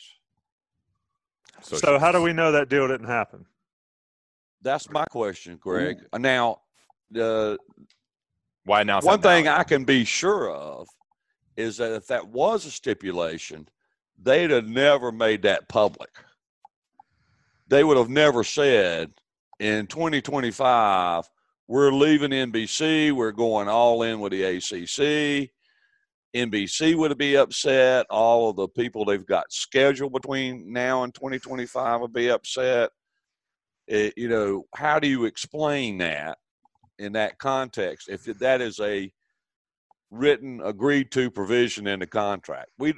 So, 1.66 1.98
how 2.00 2.12
do 2.12 2.22
we 2.22 2.34
know 2.34 2.52
that 2.52 2.70
deal 2.70 2.88
didn't 2.88 3.08
happen? 3.08 3.46
That's 4.62 4.90
my 4.90 5.06
question, 5.06 5.58
Greg. 5.58 5.98
Now, 6.18 6.62
the 7.12 7.58
Why 8.64 8.84
now? 8.84 9.00
one 9.02 9.20
that 9.22 9.28
now? 9.28 9.36
thing 9.36 9.48
I 9.48 9.64
can 9.64 9.84
be 9.84 10.06
sure 10.06 10.50
of 10.50 10.88
is 11.58 11.78
that 11.78 11.94
if 11.94 12.08
that 12.08 12.28
was 12.28 12.66
a 12.66 12.72
stipulation, 12.72 13.68
they'd 14.22 14.52
have 14.52 14.68
never 14.68 15.12
made 15.12 15.42
that 15.44 15.68
public. 15.68 16.10
They 17.68 17.84
would 17.84 17.98
have 17.98 18.10
never 18.10 18.44
said 18.44 19.14
in 19.60 19.88
2025, 19.88 21.30
we're 21.68 21.92
leaving 21.92 22.32
NBC, 22.32 23.12
we're 23.12 23.32
going 23.32 23.68
all 23.68 24.04
in 24.04 24.20
with 24.20 24.32
the 24.32 24.44
ACC. 24.44 25.50
NBC 26.36 26.96
would 26.96 27.18
be 27.18 27.38
upset. 27.38 28.06
All 28.10 28.50
of 28.50 28.58
the 28.58 28.68
people 28.68 29.06
they've 29.06 29.26
got 29.26 29.52
scheduled 29.52 30.12
between 30.12 30.72
now 30.72 31.04
and 31.04 31.14
2025 31.14 32.02
would 32.02 32.14
be 32.14 32.30
upset. 32.30 32.90
It, 33.88 34.14
you 34.18 34.28
know, 34.28 34.66
how 34.76 35.00
do 35.00 35.08
you 35.08 35.26
explain 35.26 36.00
that 36.00 36.38
in 37.00 37.14
that 37.14 37.38
context 37.38 38.10
if 38.10 38.24
that 38.26 38.62
is 38.62 38.80
a 38.80 39.12
written, 40.12 40.62
agreed 40.64 41.12
to 41.12 41.32
provision 41.32 41.88
in 41.88 42.00
the 42.00 42.08
contract? 42.08 42.70
We, 42.78 42.96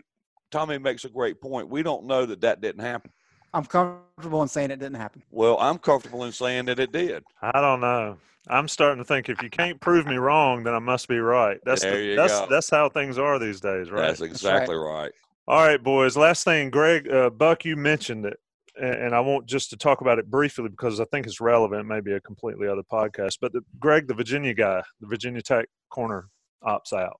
Tommy 0.49 0.79
makes 0.79 1.05
a 1.05 1.09
great 1.09 1.39
point. 1.39 1.69
We 1.69 1.83
don't 1.83 2.07
know 2.07 2.25
that 2.25 2.41
that 2.41 2.61
didn't 2.61 2.81
happen. 2.81 3.11
I'm 3.57 3.65
comfortable 3.65 4.43
in 4.43 4.47
saying 4.47 4.69
it 4.69 4.77
didn't 4.77 4.97
happen. 4.97 5.23
Well, 5.31 5.57
I'm 5.59 5.79
comfortable 5.79 6.23
in 6.25 6.31
saying 6.31 6.65
that 6.65 6.79
it 6.79 6.91
did. 6.91 7.23
I 7.41 7.59
don't 7.59 7.81
know. 7.81 8.17
I'm 8.47 8.67
starting 8.67 8.99
to 8.99 9.03
think 9.03 9.29
if 9.29 9.41
you 9.41 9.49
can't 9.49 9.81
prove 9.81 10.05
me 10.05 10.17
wrong, 10.17 10.63
then 10.63 10.75
I 10.75 10.79
must 10.79 11.07
be 11.07 11.17
right. 11.17 11.57
That's 11.65 11.81
There 11.81 11.97
the, 11.97 12.03
you 12.03 12.15
that's 12.15 12.39
go. 12.39 12.47
that's 12.51 12.69
how 12.69 12.87
things 12.87 13.17
are 13.17 13.39
these 13.39 13.59
days, 13.59 13.89
right? 13.89 14.01
That's 14.01 14.21
exactly 14.21 14.75
right. 14.75 15.11
All 15.47 15.65
right, 15.65 15.81
boys. 15.81 16.15
Last 16.15 16.43
thing, 16.43 16.69
Greg, 16.69 17.09
uh, 17.11 17.31
Buck, 17.31 17.65
you 17.65 17.75
mentioned 17.75 18.27
it, 18.27 18.37
and, 18.79 18.93
and 18.93 19.15
I 19.15 19.21
want 19.21 19.47
just 19.47 19.71
to 19.71 19.75
talk 19.77 20.01
about 20.01 20.19
it 20.19 20.29
briefly 20.29 20.69
because 20.69 20.99
I 20.99 21.05
think 21.05 21.25
it's 21.25 21.41
relevant. 21.41 21.87
Maybe 21.87 22.13
a 22.13 22.21
completely 22.21 22.67
other 22.67 22.83
podcast, 22.83 23.39
but 23.41 23.53
the, 23.53 23.61
Greg, 23.79 24.07
the 24.07 24.13
Virginia 24.13 24.53
guy, 24.53 24.83
the 25.01 25.07
Virginia 25.07 25.41
Tech 25.41 25.67
corner, 25.89 26.29
opts 26.63 26.93
out. 26.93 27.19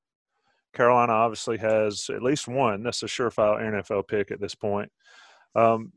Carolina 0.73 1.13
obviously 1.13 1.58
has 1.58 2.12
at 2.13 2.21
least 2.21 2.47
one. 2.47 2.84
That's 2.84 3.02
a 3.02 3.08
surefire 3.08 3.60
NFL 3.60 4.08
pick 4.08 4.30
at 4.30 4.39
this 4.39 4.54
point. 4.54 4.91
Um, 5.56 5.91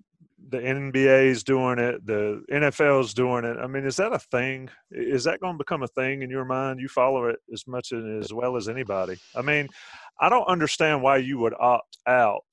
the 0.49 0.59
NBA 0.59 1.27
is 1.27 1.45
doing 1.45 1.79
it. 1.79 2.05
The 2.07 2.43
NFL 2.51 3.03
is 3.03 3.15
doing 3.15 3.45
it. 3.45 3.57
I 3.59 3.67
mean, 3.67 3.85
is 3.85 3.97
that 3.97 4.13
a 4.13 4.19
thing? 4.19 4.69
Is 4.91 5.25
that 5.25 5.41
going 5.41 5.55
to 5.55 5.59
become 5.59 5.83
a 5.83 5.89
thing 5.89 6.23
in 6.23 6.31
your 6.31 6.45
mind? 6.45 6.81
You 6.81 6.89
follow 6.89 7.27
it 7.27 7.39
as 7.53 7.67
much 7.67 7.93
and 7.93 8.23
as 8.23 8.33
well 8.33 8.57
as 8.57 8.69
anybody. 8.69 9.17
I 9.37 9.43
mean, 9.43 9.69
I 10.21 10.29
don't 10.29 10.47
understand 10.49 11.03
why 11.03 11.19
you 11.19 11.39
would 11.39 11.55
opt 11.59 11.99
out 12.07 12.45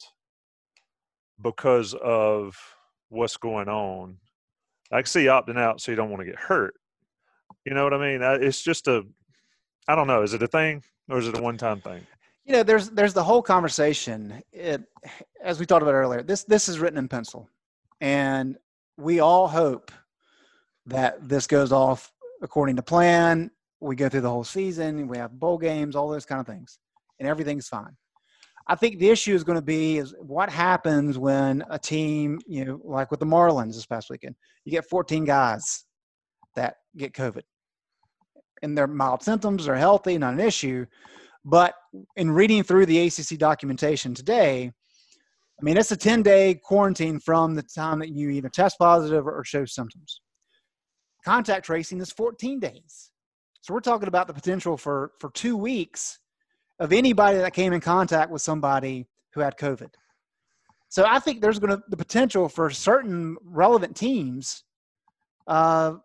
because 1.42 1.94
of 1.94 2.58
what's 3.10 3.38
going 3.38 3.68
on. 3.68 4.18
I 4.92 4.98
can 4.98 5.06
see 5.06 5.26
opting 5.26 5.60
out 5.60 5.82
so 5.82 5.92
you 5.92 5.96
don't 5.96 6.10
want 6.10 6.22
to 6.22 6.26
get 6.26 6.40
hurt. 6.40 6.76
You 7.66 7.74
know 7.74 7.84
what 7.84 7.94
I 7.94 7.98
mean? 7.98 8.22
It's 8.42 8.62
just 8.62 8.88
a, 8.88 9.04
I 9.88 9.96
don't 9.96 10.08
know. 10.08 10.24
Is 10.24 10.34
it 10.34 10.44
a 10.44 10.48
thing 10.48 10.84
or 11.10 11.18
is 11.18 11.28
it 11.28 11.38
a 11.38 11.42
one-time 11.42 11.82
thing? 11.82 12.06
You 12.46 12.54
know, 12.54 12.64
there's 12.64 12.90
there's 12.90 13.14
the 13.14 13.24
whole 13.24 13.42
conversation. 13.42 14.42
It, 14.54 14.82
as 15.44 15.60
we 15.60 15.66
talked 15.66 15.84
about 15.84 15.94
earlier, 15.94 16.24
this 16.24 16.46
this 16.46 16.70
is 16.70 16.80
written 16.80 16.98
in 16.98 17.10
pencil, 17.10 17.50
and 18.02 18.58
we 18.98 19.20
all 19.20 19.48
hope 19.48 19.92
that 20.86 21.28
this 21.28 21.48
goes 21.48 21.72
off 21.72 22.12
according 22.42 22.76
to 22.78 22.82
plan. 22.82 23.52
We 23.80 23.96
go 23.96 24.10
through 24.10 24.22
the 24.22 24.30
whole 24.30 24.44
season. 24.44 25.08
We 25.08 25.18
have 25.18 25.40
bowl 25.40 25.58
games, 25.58 25.96
all 25.96 26.10
those 26.10 26.26
kind 26.26 26.42
of 26.42 26.48
things, 26.48 26.80
and 27.20 27.28
everything's 27.28 27.68
fine. 27.68 27.96
I 28.70 28.76
think 28.76 29.00
the 29.00 29.10
issue 29.10 29.34
is 29.34 29.44
going 29.44 29.58
to 29.58 29.62
be 29.62 29.98
is 29.98 30.14
what 30.20 30.50
happens 30.50 31.18
when 31.18 31.64
a 31.70 31.80
team, 31.80 32.40
you 32.48 32.66
know, 32.66 32.82
like 32.84 33.12
with 33.12 33.20
the 33.20 33.26
Marlins 33.26 33.76
this 33.76 33.86
past 33.86 34.10
weekend, 34.10 34.36
you 34.66 34.72
get 34.72 34.90
14 34.90 35.24
guys 35.24 35.86
that 36.56 36.76
get 36.98 37.14
COVID, 37.14 37.44
and 38.62 38.78
they're 38.78 38.88
mild 38.88 39.24
symptoms, 39.24 39.66
they're 39.66 39.76
healthy, 39.76 40.18
not 40.18 40.34
an 40.34 40.40
issue. 40.40 40.86
But 41.46 41.76
in 42.18 42.30
reading 42.30 42.62
through 42.64 42.88
the 42.88 43.08
ACC 43.08 43.38
documentation 43.38 44.14
today, 44.14 44.74
I 45.60 45.64
mean, 45.64 45.78
it's 45.78 45.92
a 45.92 45.98
10 45.98 46.22
day 46.22 46.56
quarantine 46.56 47.20
from 47.20 47.56
the 47.56 47.64
time 47.64 48.00
that 48.00 48.10
you 48.10 48.30
either 48.30 48.50
test 48.50 48.78
positive 48.78 49.26
or 49.26 49.44
show 49.44 49.66
symptoms. 49.66 50.22
Contact 51.26 51.66
tracing 51.66 52.00
is 52.00 52.12
14 52.12 52.60
days. 52.60 53.12
So 53.62 53.74
we're 53.74 53.80
talking 53.80 54.08
about 54.08 54.28
the 54.28 54.34
potential 54.34 54.78
for, 54.78 55.12
for 55.20 55.32
two 55.32 55.58
weeks 55.58 56.20
of 56.80 56.94
anybody 56.94 57.40
that 57.40 57.54
came 57.54 57.74
in 57.74 57.82
contact 57.82 58.32
with 58.32 58.42
somebody 58.42 59.08
who 59.34 59.42
had 59.42 59.58
COVID. 59.58 59.90
So 60.90 61.06
I 61.06 61.20
think 61.20 61.42
there's 61.42 61.60
going 61.60 61.76
to 61.76 61.84
the 61.90 61.98
potential 61.98 62.48
for 62.48 62.70
certain 62.70 63.36
relevant 63.44 63.96
teams 63.96 64.64
uh, 65.48 65.96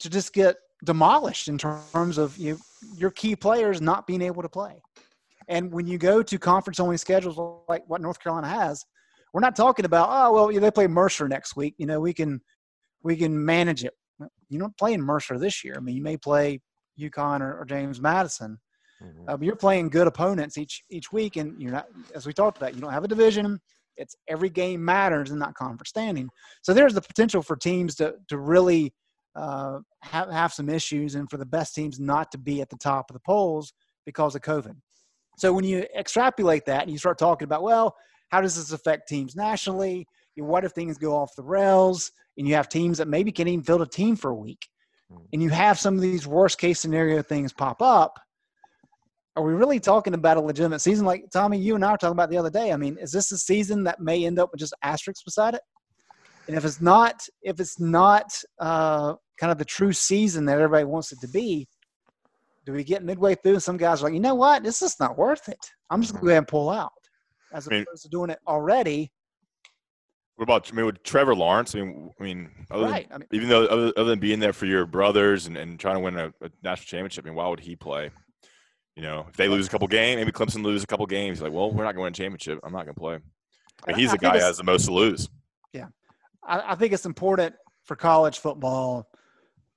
to 0.00 0.10
just 0.10 0.34
get 0.34 0.56
demolished 0.84 1.48
in 1.48 1.56
terms 1.56 2.18
of 2.18 2.36
you, 2.36 2.58
your 2.96 3.10
key 3.10 3.34
players 3.34 3.80
not 3.80 4.06
being 4.06 4.20
able 4.20 4.42
to 4.42 4.48
play. 4.48 4.74
And 5.48 5.72
when 5.72 5.86
you 5.86 5.96
go 5.96 6.22
to 6.22 6.38
conference 6.38 6.80
only 6.80 6.96
schedules 6.96 7.38
like 7.68 7.84
what 7.86 8.00
North 8.00 8.20
Carolina 8.20 8.48
has, 8.48 8.84
we're 9.36 9.42
not 9.42 9.54
talking 9.54 9.84
about 9.84 10.08
oh 10.10 10.32
well 10.32 10.60
they 10.60 10.70
play 10.70 10.86
Mercer 10.86 11.28
next 11.28 11.56
week. 11.56 11.74
You 11.76 11.84
know 11.84 12.00
we 12.00 12.14
can 12.14 12.40
we 13.02 13.16
can 13.16 13.44
manage 13.44 13.84
it. 13.84 13.92
You're 14.48 14.62
not 14.62 14.78
playing 14.78 15.02
Mercer 15.02 15.38
this 15.38 15.62
year. 15.62 15.74
I 15.76 15.80
mean 15.80 15.94
you 15.94 16.02
may 16.02 16.16
play 16.16 16.62
UConn 16.98 17.42
or, 17.42 17.60
or 17.60 17.66
James 17.66 18.00
Madison, 18.00 18.58
uh, 19.28 19.36
but 19.36 19.42
you're 19.42 19.54
playing 19.54 19.90
good 19.90 20.06
opponents 20.06 20.56
each 20.56 20.82
each 20.90 21.12
week, 21.12 21.36
and 21.36 21.60
you're 21.60 21.70
not 21.70 21.86
as 22.14 22.24
we 22.24 22.32
talked 22.32 22.56
about. 22.56 22.74
You 22.74 22.80
don't 22.80 22.94
have 22.94 23.04
a 23.04 23.08
division. 23.08 23.60
It's 23.98 24.16
every 24.26 24.48
game 24.48 24.82
matters 24.82 25.30
in 25.30 25.38
that 25.40 25.52
conference 25.52 25.90
standing. 25.90 26.30
So 26.62 26.72
there's 26.72 26.94
the 26.94 27.02
potential 27.02 27.42
for 27.42 27.56
teams 27.56 27.94
to 27.96 28.14
to 28.28 28.38
really 28.38 28.94
uh, 29.34 29.80
have 30.00 30.30
have 30.30 30.54
some 30.54 30.70
issues, 30.70 31.14
and 31.14 31.28
for 31.28 31.36
the 31.36 31.44
best 31.44 31.74
teams 31.74 32.00
not 32.00 32.32
to 32.32 32.38
be 32.38 32.62
at 32.62 32.70
the 32.70 32.78
top 32.78 33.10
of 33.10 33.14
the 33.14 33.20
polls 33.26 33.74
because 34.06 34.34
of 34.34 34.40
COVID. 34.40 34.76
So 35.36 35.52
when 35.52 35.64
you 35.64 35.84
extrapolate 35.94 36.64
that 36.64 36.84
and 36.84 36.90
you 36.90 36.96
start 36.96 37.18
talking 37.18 37.44
about, 37.44 37.62
well, 37.62 37.94
how 38.28 38.40
does 38.40 38.56
this 38.56 38.72
affect 38.72 39.08
teams 39.08 39.36
nationally? 39.36 40.06
What 40.36 40.64
if 40.64 40.72
things 40.72 40.98
go 40.98 41.16
off 41.16 41.34
the 41.36 41.42
rails 41.42 42.10
and 42.36 42.46
you 42.46 42.54
have 42.54 42.68
teams 42.68 42.98
that 42.98 43.08
maybe 43.08 43.32
can't 43.32 43.48
even 43.48 43.64
field 43.64 43.82
a 43.82 43.86
team 43.86 44.16
for 44.16 44.30
a 44.30 44.34
week, 44.34 44.66
and 45.32 45.42
you 45.42 45.48
have 45.50 45.78
some 45.78 45.94
of 45.94 46.00
these 46.00 46.26
worst 46.26 46.58
case 46.58 46.80
scenario 46.80 47.22
things 47.22 47.52
pop 47.52 47.80
up? 47.80 48.18
Are 49.36 49.42
we 49.42 49.52
really 49.52 49.80
talking 49.80 50.14
about 50.14 50.36
a 50.36 50.40
legitimate 50.40 50.80
season? 50.80 51.04
Like 51.04 51.24
Tommy, 51.32 51.58
you 51.58 51.74
and 51.74 51.84
I 51.84 51.92
were 51.92 51.98
talking 51.98 52.12
about 52.12 52.30
the 52.30 52.38
other 52.38 52.50
day. 52.50 52.72
I 52.72 52.76
mean, 52.76 52.96
is 53.00 53.12
this 53.12 53.32
a 53.32 53.38
season 53.38 53.84
that 53.84 54.00
may 54.00 54.24
end 54.24 54.38
up 54.38 54.50
with 54.50 54.60
just 54.60 54.74
asterisks 54.82 55.22
beside 55.24 55.54
it? 55.54 55.60
And 56.48 56.56
if 56.56 56.64
it's 56.64 56.80
not, 56.80 57.20
if 57.42 57.60
it's 57.60 57.80
not 57.80 58.32
uh, 58.60 59.14
kind 59.38 59.52
of 59.52 59.58
the 59.58 59.64
true 59.64 59.92
season 59.92 60.46
that 60.46 60.54
everybody 60.54 60.84
wants 60.84 61.12
it 61.12 61.20
to 61.20 61.28
be, 61.28 61.68
do 62.64 62.72
we 62.72 62.84
get 62.84 63.04
midway 63.04 63.34
through 63.34 63.54
and 63.54 63.62
some 63.62 63.76
guys 63.76 64.00
are 64.00 64.04
like, 64.04 64.14
you 64.14 64.20
know 64.20 64.34
what, 64.34 64.62
this 64.62 64.82
is 64.82 64.96
not 64.98 65.16
worth 65.16 65.48
it. 65.48 65.70
I'm 65.90 66.00
just 66.00 66.14
gonna 66.14 66.24
go 66.24 66.28
ahead 66.30 66.38
and 66.38 66.48
pull 66.48 66.70
out, 66.70 66.92
as 67.52 67.66
I 67.68 67.70
mean- 67.70 67.82
opposed 67.82 68.02
to 68.04 68.08
doing 68.08 68.30
it 68.30 68.38
already. 68.46 69.12
What 70.36 70.42
about 70.42 70.70
I 70.70 70.76
mean, 70.76 70.84
with 70.84 71.02
Trevor 71.02 71.34
Lawrence? 71.34 71.74
I 71.74 71.80
mean, 71.80 72.10
I 72.20 72.22
mean, 72.22 72.50
other 72.70 72.84
than- 72.84 73.06
I 73.10 73.18
mean, 73.18 73.28
even 73.32 73.48
though 73.48 73.64
other, 73.64 73.92
other 73.96 74.10
than 74.10 74.18
being 74.18 74.38
there 74.38 74.52
for 74.52 74.66
your 74.66 74.84
brothers 74.84 75.46
and, 75.46 75.56
and 75.56 75.80
trying 75.80 75.94
to 75.94 76.00
win 76.00 76.18
a, 76.18 76.26
a 76.42 76.50
national 76.62 76.84
championship, 76.84 77.24
I 77.24 77.28
mean, 77.28 77.36
why 77.36 77.48
would 77.48 77.60
he 77.60 77.74
play? 77.74 78.10
You 78.96 79.02
know, 79.02 79.26
if 79.28 79.36
they 79.36 79.48
lose 79.48 79.66
a 79.66 79.70
couple 79.70 79.88
games, 79.88 80.18
maybe 80.18 80.32
Clemson 80.32 80.62
lose 80.62 80.82
a 80.84 80.86
couple 80.86 81.06
games. 81.06 81.40
Like, 81.40 81.52
well, 81.52 81.70
we're 81.70 81.84
not 81.84 81.94
going 81.94 81.96
to 81.96 82.02
win 82.02 82.12
a 82.12 82.14
championship. 82.14 82.60
I'm 82.64 82.72
not 82.72 82.84
going 82.84 82.94
to 82.94 83.00
play. 83.00 83.18
I 83.86 83.92
mean, 83.92 83.98
he's 83.98 84.10
the 84.10 84.18
guy 84.18 84.38
who 84.38 84.44
has 84.44 84.58
the 84.58 84.64
most 84.64 84.86
to 84.86 84.92
lose. 84.92 85.28
I, 86.46 86.72
I 86.72 86.74
think 86.76 86.92
it's 86.92 87.06
important 87.06 87.54
for 87.84 87.96
college 87.96 88.38
football 88.38 89.08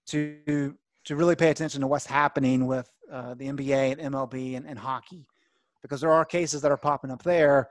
to 0.08 0.76
to 1.06 1.16
really 1.16 1.36
pay 1.36 1.50
attention 1.50 1.82
to 1.82 1.88
what's 1.88 2.06
happening 2.06 2.68
with 2.68 2.90
uh, 3.12 3.34
the 3.34 3.48
NBA 3.48 3.98
and 4.00 4.14
MLB 4.14 4.56
and, 4.58 4.68
and 4.68 4.78
hockey, 4.78 5.26
because 5.82 6.02
there 6.02 6.12
are 6.12 6.26
cases 6.26 6.62
that 6.62 6.72
are 6.72 6.78
popping 6.78 7.12
up 7.12 7.24
there. 7.24 7.70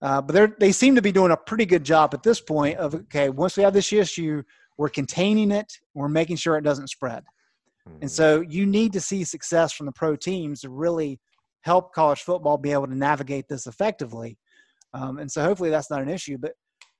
Uh, 0.00 0.22
but 0.22 0.32
they 0.32 0.66
they 0.66 0.72
seem 0.72 0.94
to 0.94 1.02
be 1.02 1.12
doing 1.12 1.32
a 1.32 1.36
pretty 1.36 1.66
good 1.66 1.84
job 1.84 2.14
at 2.14 2.22
this 2.22 2.40
point 2.40 2.78
of 2.78 2.94
okay, 2.94 3.30
once 3.30 3.56
we 3.56 3.62
have 3.62 3.72
this 3.72 3.92
issue, 3.92 4.42
we're 4.76 4.88
containing 4.88 5.50
it, 5.50 5.72
we're 5.94 6.08
making 6.08 6.36
sure 6.36 6.56
it 6.56 6.64
doesn't 6.64 6.88
spread. 6.88 7.24
And 8.00 8.10
so 8.10 8.42
you 8.42 8.66
need 8.66 8.92
to 8.92 9.00
see 9.00 9.24
success 9.24 9.72
from 9.72 9.86
the 9.86 9.92
pro 9.92 10.14
teams 10.14 10.60
to 10.60 10.70
really 10.70 11.20
help 11.62 11.92
college 11.94 12.20
football 12.20 12.58
be 12.58 12.72
able 12.72 12.86
to 12.86 12.94
navigate 12.94 13.48
this 13.48 13.66
effectively. 13.66 14.38
Um, 14.94 15.18
and 15.18 15.30
so 15.30 15.42
hopefully 15.42 15.70
that's 15.70 15.90
not 15.90 16.02
an 16.02 16.08
issue. 16.08 16.38
But 16.38 16.52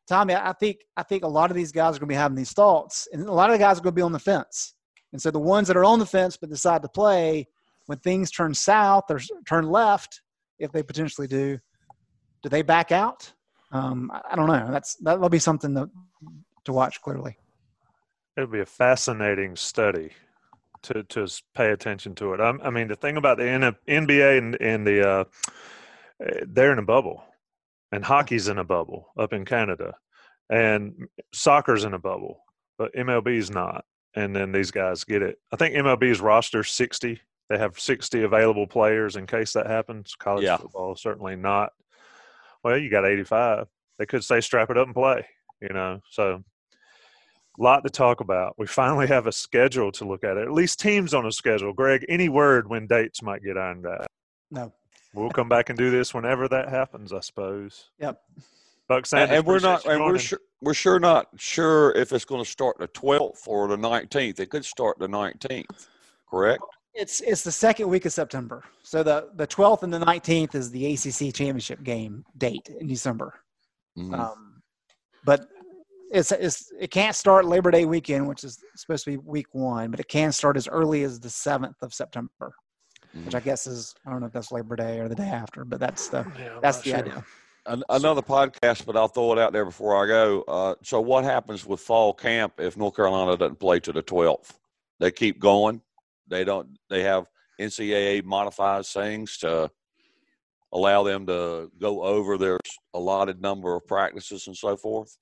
Tommy, 0.09 0.35
I 0.35 0.51
I 0.51 0.53
think 0.55 0.79
I 0.97 1.03
think 1.03 1.25
a 1.25 1.29
lot 1.29 1.51
of 1.51 1.57
these 1.57 1.73
guys 1.73 1.97
are 1.97 2.01
going 2.01 2.09
to 2.09 2.15
be 2.15 2.15
having 2.15 2.37
these 2.37 2.53
thoughts, 2.53 3.07
and 3.13 3.29
a 3.29 3.33
lot 3.33 3.51
of 3.51 3.55
the 3.55 3.63
guys 3.63 3.79
are 3.79 3.83
going 3.83 3.93
to 3.93 3.99
be 3.99 4.03
on 4.03 4.13
the 4.13 4.19
fence. 4.19 4.75
And 5.13 5.21
so 5.21 5.31
the 5.31 5.39
ones 5.39 5.69
that 5.69 5.77
are 5.77 5.85
on 5.85 5.99
the 5.99 6.07
fence 6.07 6.37
but 6.37 6.51
decide 6.51 6.83
to 6.83 6.89
play, 6.89 7.47
when 7.87 7.99
things 7.99 8.31
turn 8.31 8.55
south 8.55 9.05
or 9.11 9.21
turn 9.47 9.67
left, 9.67 10.21
if 10.59 10.73
they 10.73 10.83
potentially 10.83 11.27
do, 11.27 11.59
do 12.43 12.49
they 12.49 12.63
back 12.63 12.93
out? 12.93 13.33
Um, 13.73 14.11
I 14.13 14.35
don't 14.35 14.47
know. 14.47 14.69
That's 14.71 14.95
that'll 14.97 15.29
be 15.29 15.39
something 15.39 15.75
to 15.75 15.91
to 16.65 16.73
watch 16.73 17.01
clearly. 17.03 17.37
It'll 18.37 18.49
be 18.49 18.61
a 18.61 18.67
fascinating 18.67 19.57
study 19.57 20.11
to 20.83 21.03
to 21.05 21.29
pay 21.55 21.71
attention 21.71 22.15
to 22.17 22.35
it. 22.35 22.41
I, 22.41 22.51
I 22.63 22.71
mean, 22.71 22.89
the 22.89 22.97
thing 22.97 23.17
about 23.17 23.39
the 23.39 23.45
NBA 23.89 24.39
and, 24.39 24.57
and 24.61 24.87
the 24.87 25.09
uh, 25.09 25.25
they're 26.47 26.73
in 26.73 26.79
a 26.79 26.83
bubble, 26.85 27.25
and 27.93 28.05
hockey's 28.05 28.49
in 28.49 28.59
a 28.59 28.65
bubble 28.65 29.09
up 29.19 29.33
in 29.33 29.45
Canada, 29.45 29.95
and 30.51 31.09
soccer's 31.33 31.85
in 31.85 31.95
a 31.95 31.99
bubble, 31.99 32.41
but 32.77 32.95
MLB's 32.95 33.51
not. 33.51 33.85
And 34.15 34.35
then 34.35 34.53
these 34.53 34.71
guys 34.71 35.05
get 35.05 35.23
it. 35.23 35.39
I 35.53 35.57
think 35.57 35.75
MLB's 35.75 36.21
roster 36.21 36.65
sixty. 36.65 37.21
They 37.49 37.59
have 37.59 37.79
sixty 37.79 38.23
available 38.23 38.67
players 38.67 39.17
in 39.17 39.27
case 39.27 39.53
that 39.55 39.67
happens. 39.67 40.15
College 40.19 40.45
Yeah. 40.45 40.59
football 40.59 40.95
certainly 40.97 41.37
not. 41.37 41.73
Well, 42.63 42.77
you 42.77 42.91
got 42.91 43.07
eighty-five. 43.07 43.67
they 43.99 44.07
could 44.07 44.23
say 44.25 44.41
strap 44.41 44.71
it 44.71 44.77
up 44.79 44.87
and 44.87 44.95
play. 44.95 45.27
You 45.61 45.71
know, 45.71 46.01
so 46.11 46.43
a 47.59 47.63
lot 47.63 47.83
to 47.85 47.91
talk 47.91 48.21
about. 48.21 48.55
We 48.59 48.67
finally 48.67 49.09
have 49.09 49.27
a 49.27 49.33
schedule 49.33 49.91
to 49.93 50.05
look 50.05 50.23
at. 50.23 50.37
At 50.37 50.53
least 50.53 50.79
teams 50.79 51.15
on 51.15 51.27
a 51.27 51.33
schedule. 51.33 51.73
Greg, 51.73 52.05
any 52.09 52.29
word 52.29 52.69
when 52.69 52.87
dates 52.87 53.23
might 53.23 53.43
get 53.43 53.59
ironed 53.59 53.87
out? 53.87 54.07
No. 54.53 54.73
We'll 55.15 55.31
come 55.31 55.49
back 55.49 55.69
and 55.69 55.77
do 55.77 55.91
this 55.91 56.15
whenever 56.15 56.47
that 56.49 56.69
happens, 56.69 57.13
I 57.13 57.21
suppose. 57.21 57.91
Yep. 57.99 58.21
Buck 58.89 59.07
Sanders, 59.07 59.31
and, 59.31 59.39
and 59.39 59.47
we're 59.47 59.59
not, 59.59 59.85
and 59.85 60.05
we're 60.05 60.19
sure, 60.19 60.41
we're 60.63 60.75
sure 60.75 61.01
not 61.01 61.27
sure 61.37 61.91
if 61.93 62.13
it's 62.13 62.25
going 62.25 62.43
to 62.45 62.49
start 62.49 62.79
the 62.79 62.89
12th 62.89 63.47
or 63.49 63.67
the 63.69 63.77
19th. 63.77 64.39
It 64.39 64.49
could 64.51 64.65
start 64.65 64.99
the 64.99 65.09
19th, 65.09 65.89
correct? 66.31 66.63
It's 66.99 67.21
it's 67.21 67.45
the 67.45 67.53
second 67.53 67.89
week 67.89 68.07
of 68.07 68.13
September. 68.13 68.65
So 68.83 69.03
the 69.05 69.29
the 69.37 69.47
12th 69.47 69.85
and 69.85 69.93
the 69.93 70.01
19th 70.01 70.55
is 70.57 70.71
the 70.73 70.85
ACC 70.95 71.33
championship 71.33 71.83
game 71.85 72.25
date 72.37 72.69
in 72.81 72.89
December. 72.89 73.35
Mhm. 73.97 74.19
Um, 74.19 74.63
but 75.25 75.47
it's 76.11 76.33
it's 76.33 76.73
it 76.81 76.91
can't 76.91 77.15
start 77.15 77.45
Labor 77.45 77.71
Day 77.71 77.85
weekend, 77.85 78.27
which 78.27 78.43
is 78.43 78.59
supposed 78.75 79.05
to 79.05 79.13
be 79.13 79.17
week 79.19 79.47
one, 79.53 79.91
but 79.93 80.01
it 80.01 80.09
can 80.09 80.33
start 80.33 80.57
as 80.57 80.67
early 80.67 81.05
as 81.05 81.21
the 81.21 81.29
7th 81.29 81.81
of 81.83 81.95
September, 81.95 82.53
which 83.25 83.35
I 83.37 83.41
guess 83.41 83.67
is 83.69 83.95
I 84.05 84.11
don't 84.11 84.21
know 84.21 84.27
if 84.27 84.33
that's 84.33 84.51
Labor 84.51 84.75
Day 84.75 84.99
or 84.99 85.09
the 85.09 85.15
day 85.15 85.29
after, 85.29 85.65
but 85.65 85.79
that's 85.79 86.09
the 86.09 86.27
Yeah, 86.39 86.59
that's 86.61 86.79
the 86.79 86.91
sure. 86.91 86.99
idea. 86.99 87.25
An- 87.67 87.85
another 87.91 88.23
podcast, 88.23 88.87
but 88.87 88.97
I'll 88.97 89.09
throw 89.09 89.33
it 89.35 89.39
out 89.39 89.53
there 89.53 89.67
before 89.67 90.03
I 90.03 90.07
go. 90.09 90.43
Uh, 90.49 90.75
so, 90.83 91.01
what 91.01 91.23
happens 91.23 91.65
with 91.67 91.81
fall 91.81 92.13
camp 92.15 92.55
if 92.59 92.77
North 92.79 92.97
Carolina 92.97 93.37
doesn't 93.37 93.61
play 93.61 93.79
to 93.81 93.93
the 93.93 94.03
12th? 94.03 94.55
They 95.01 95.11
keep 95.13 95.39
going. 95.39 95.83
They 96.29 96.45
don't. 96.45 96.79
They 96.91 97.03
have 97.03 97.27
NCAA 97.61 98.25
modifies 98.25 98.93
things 98.93 99.39
to 99.39 99.71
allow 100.73 101.03
them 101.03 101.27
to 101.27 101.71
go 101.81 102.03
over 102.03 102.37
their 102.37 102.59
allotted 102.95 103.41
number 103.41 103.75
of 103.75 103.87
practices 103.87 104.47
and 104.47 104.57
so 104.57 104.77
forth. 104.77 105.17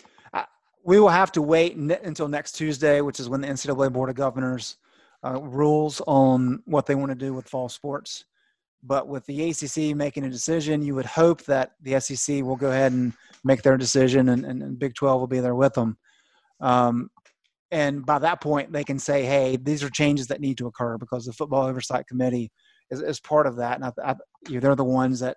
we 0.84 1.00
will 1.00 1.08
have 1.08 1.32
to 1.32 1.42
wait 1.42 1.76
ne- 1.76 1.98
until 2.04 2.28
next 2.28 2.52
Tuesday, 2.52 3.00
which 3.00 3.20
is 3.20 3.28
when 3.28 3.40
the 3.40 3.48
NCAA 3.48 3.92
Board 3.92 4.08
of 4.08 4.16
Governors 4.16 4.76
uh, 5.24 5.40
rules 5.40 6.00
on 6.06 6.62
what 6.64 6.86
they 6.86 6.94
want 6.94 7.10
to 7.10 7.16
do 7.16 7.32
with 7.32 7.48
fall 7.48 7.68
sports. 7.68 8.24
But 8.82 9.08
with 9.08 9.26
the 9.26 9.50
ACC 9.50 9.96
making 9.96 10.24
a 10.24 10.30
decision, 10.30 10.82
you 10.82 10.94
would 10.94 11.06
hope 11.06 11.42
that 11.44 11.72
the 11.82 11.98
SEC 11.98 12.44
will 12.44 12.56
go 12.56 12.70
ahead 12.70 12.92
and 12.92 13.12
make 13.42 13.62
their 13.62 13.76
decision, 13.76 14.28
and, 14.28 14.44
and, 14.44 14.62
and 14.62 14.78
Big 14.78 14.94
12 14.94 15.20
will 15.20 15.26
be 15.26 15.40
there 15.40 15.56
with 15.56 15.74
them. 15.74 15.96
Um, 16.60 17.10
and 17.76 18.06
by 18.06 18.18
that 18.20 18.40
point, 18.40 18.72
they 18.72 18.84
can 18.84 18.98
say, 18.98 19.26
hey, 19.26 19.58
these 19.58 19.84
are 19.84 19.90
changes 19.90 20.28
that 20.28 20.40
need 20.40 20.56
to 20.56 20.66
occur 20.66 20.96
because 20.96 21.26
the 21.26 21.32
Football 21.34 21.66
Oversight 21.66 22.06
Committee 22.06 22.50
is, 22.90 23.02
is 23.02 23.20
part 23.20 23.46
of 23.46 23.56
that. 23.56 23.74
And 23.74 23.84
I, 23.84 23.92
I, 24.02 24.14
you 24.48 24.54
know, 24.54 24.60
they're 24.60 24.74
the 24.74 24.82
ones 24.82 25.20
that 25.20 25.36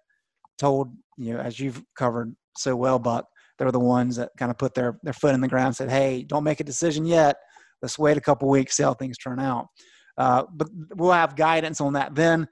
told, 0.57 0.95
you 1.17 1.33
know, 1.33 1.41
as 1.41 1.59
you've 1.59 1.83
covered 1.97 2.33
so 2.55 2.77
well, 2.77 2.97
Buck, 2.97 3.25
they're 3.57 3.73
the 3.73 3.79
ones 3.79 4.15
that 4.15 4.29
kind 4.37 4.51
of 4.51 4.57
put 4.57 4.73
their, 4.73 4.97
their 5.03 5.11
foot 5.11 5.35
in 5.35 5.41
the 5.41 5.49
ground 5.49 5.67
and 5.67 5.75
said, 5.75 5.89
hey, 5.89 6.23
don't 6.23 6.45
make 6.45 6.61
a 6.61 6.63
decision 6.63 7.05
yet. 7.05 7.35
Let's 7.81 7.99
wait 7.99 8.15
a 8.15 8.21
couple 8.21 8.47
weeks, 8.47 8.77
see 8.77 8.83
how 8.83 8.93
things 8.93 9.17
turn 9.17 9.41
out. 9.41 9.67
Uh, 10.17 10.43
but 10.53 10.69
we'll 10.95 11.11
have 11.11 11.35
guidance 11.35 11.81
on 11.81 11.91
that 11.93 12.15
then. 12.15 12.47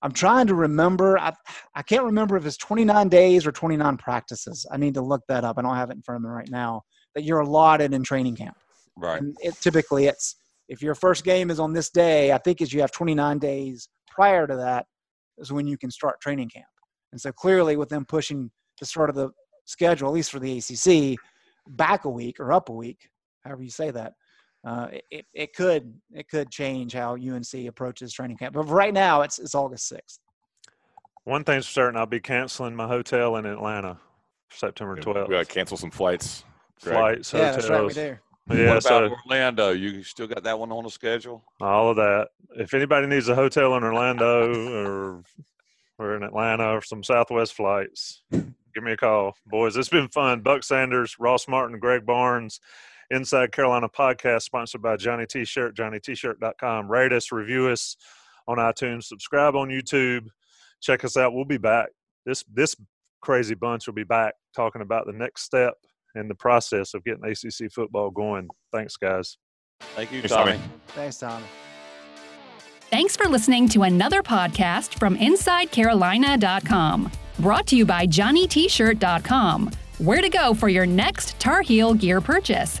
I'm 0.00 0.12
trying 0.12 0.46
to 0.46 0.54
remember. 0.54 1.18
I, 1.18 1.32
I 1.74 1.82
can't 1.82 2.04
remember 2.04 2.36
if 2.36 2.46
it's 2.46 2.56
29 2.58 3.08
days 3.08 3.48
or 3.48 3.52
29 3.52 3.96
practices. 3.96 4.64
I 4.70 4.76
need 4.76 4.94
to 4.94 5.02
look 5.02 5.22
that 5.26 5.42
up. 5.42 5.58
I 5.58 5.62
don't 5.62 5.74
have 5.74 5.90
it 5.90 5.96
in 5.96 6.02
front 6.02 6.18
of 6.18 6.22
me 6.22 6.32
right 6.32 6.50
now. 6.50 6.82
That 7.16 7.24
you're 7.24 7.40
allotted 7.40 7.92
in 7.94 8.04
training 8.04 8.36
camp. 8.36 8.56
Right. 8.96 9.20
And 9.20 9.36
it, 9.40 9.54
typically, 9.60 10.06
it's 10.06 10.36
if 10.68 10.82
your 10.82 10.94
first 10.94 11.24
game 11.24 11.50
is 11.50 11.60
on 11.60 11.72
this 11.72 11.90
day, 11.90 12.32
I 12.32 12.38
think 12.38 12.60
is 12.60 12.72
you 12.72 12.80
have 12.80 12.92
29 12.92 13.38
days 13.38 13.88
prior 14.08 14.46
to 14.46 14.56
that 14.56 14.86
is 15.38 15.52
when 15.52 15.66
you 15.66 15.76
can 15.76 15.90
start 15.90 16.20
training 16.20 16.48
camp. 16.48 16.66
And 17.12 17.20
so 17.20 17.32
clearly, 17.32 17.76
with 17.76 17.88
them 17.88 18.04
pushing 18.04 18.50
the 18.80 18.86
start 18.86 19.10
of 19.10 19.16
the 19.16 19.30
schedule, 19.66 20.08
at 20.08 20.14
least 20.14 20.30
for 20.30 20.38
the 20.40 20.58
ACC, 20.58 21.18
back 21.68 22.04
a 22.04 22.10
week 22.10 22.38
or 22.40 22.52
up 22.52 22.68
a 22.68 22.72
week, 22.72 23.08
however 23.44 23.62
you 23.62 23.70
say 23.70 23.90
that, 23.90 24.12
uh, 24.66 24.88
it- 24.92 25.04
it, 25.10 25.26
it 25.34 25.54
could 25.54 26.00
it 26.12 26.28
could 26.28 26.50
change 26.50 26.92
how 26.94 27.14
UNC 27.16 27.66
approaches 27.66 28.12
training 28.12 28.36
camp. 28.36 28.54
But 28.54 28.64
right 28.64 28.94
now, 28.94 29.22
it's 29.22 29.38
it's 29.38 29.54
August 29.54 29.92
6th. 29.92 30.18
One 31.24 31.42
thing's 31.44 31.66
for 31.66 31.72
certain, 31.72 31.96
I'll 31.98 32.06
be 32.06 32.20
canceling 32.20 32.74
my 32.76 32.86
hotel 32.86 33.36
in 33.36 33.46
Atlanta 33.46 33.98
September 34.50 34.94
12th. 34.96 35.06
We 35.06 35.12
12th. 35.12 35.30
got 35.30 35.38
to 35.48 35.52
cancel 35.54 35.76
some 35.76 35.90
flights. 35.90 36.44
Greg. 36.82 36.96
Flights, 36.96 37.32
Yeah, 37.32 37.38
hotels. 37.52 37.56
that's 37.56 37.70
right. 37.70 37.86
We 37.86 37.92
do. 37.94 38.18
Yeah, 38.50 38.74
what 38.74 38.84
about 38.86 39.10
so 39.10 39.16
Orlando? 39.26 39.70
You 39.70 40.02
still 40.02 40.26
got 40.26 40.42
that 40.42 40.58
one 40.58 40.70
on 40.70 40.84
the 40.84 40.90
schedule? 40.90 41.44
all 41.60 41.90
of 41.90 41.96
that. 41.96 42.28
If 42.56 42.74
anybody 42.74 43.06
needs 43.06 43.28
a 43.28 43.34
hotel 43.34 43.74
in 43.76 43.82
Orlando 43.82 44.52
or 44.84 45.22
or 45.98 46.16
in 46.16 46.22
Atlanta 46.22 46.76
or 46.76 46.82
some 46.82 47.02
Southwest 47.02 47.54
flights, 47.54 48.22
give 48.30 48.82
me 48.82 48.92
a 48.92 48.96
call, 48.96 49.34
boys. 49.46 49.76
It's 49.76 49.88
been 49.88 50.08
fun. 50.08 50.40
Buck 50.40 50.62
Sanders, 50.62 51.16
Ross 51.18 51.48
Martin, 51.48 51.78
Greg 51.78 52.04
Barnes, 52.04 52.60
Inside 53.10 53.52
Carolina 53.52 53.88
podcast, 53.88 54.42
sponsored 54.42 54.82
by 54.82 54.96
Johnny 54.96 55.26
T-shirt, 55.26 55.76
JohnnyT-shirt.com. 55.76 56.90
Rate 56.90 57.12
us, 57.12 57.32
review 57.32 57.68
us 57.68 57.96
on 58.46 58.58
iTunes, 58.58 59.04
subscribe 59.04 59.56
on 59.56 59.68
YouTube. 59.68 60.26
Check 60.80 61.04
us 61.04 61.16
out. 61.16 61.32
We'll 61.32 61.44
be 61.46 61.58
back. 61.58 61.88
This 62.26 62.44
this 62.52 62.76
crazy 63.22 63.54
bunch 63.54 63.86
will 63.86 63.94
be 63.94 64.04
back 64.04 64.34
talking 64.54 64.82
about 64.82 65.06
the 65.06 65.12
next 65.12 65.44
step 65.44 65.74
in 66.14 66.28
the 66.28 66.34
process 66.34 66.94
of 66.94 67.04
getting 67.04 67.24
ACC 67.24 67.72
football 67.72 68.10
going. 68.10 68.48
Thanks, 68.72 68.96
guys. 68.96 69.36
Thank 69.96 70.12
you, 70.12 70.20
Thanks, 70.20 70.34
Tommy. 70.34 70.52
Tommy. 70.52 70.62
Thanks, 70.88 71.18
Tommy. 71.18 71.44
Thanks 72.90 73.16
for 73.16 73.28
listening 73.28 73.68
to 73.70 73.82
another 73.82 74.22
podcast 74.22 74.98
from 74.98 75.16
InsideCarolina.com. 75.16 77.10
Brought 77.40 77.66
to 77.68 77.76
you 77.76 77.84
by 77.84 78.06
JohnnyT-shirt.com. 78.06 79.70
Where 79.98 80.20
to 80.20 80.28
go 80.28 80.54
for 80.54 80.68
your 80.68 80.86
next 80.86 81.38
Tar 81.40 81.62
Heel 81.62 81.94
gear 81.94 82.20
purchase. 82.20 82.80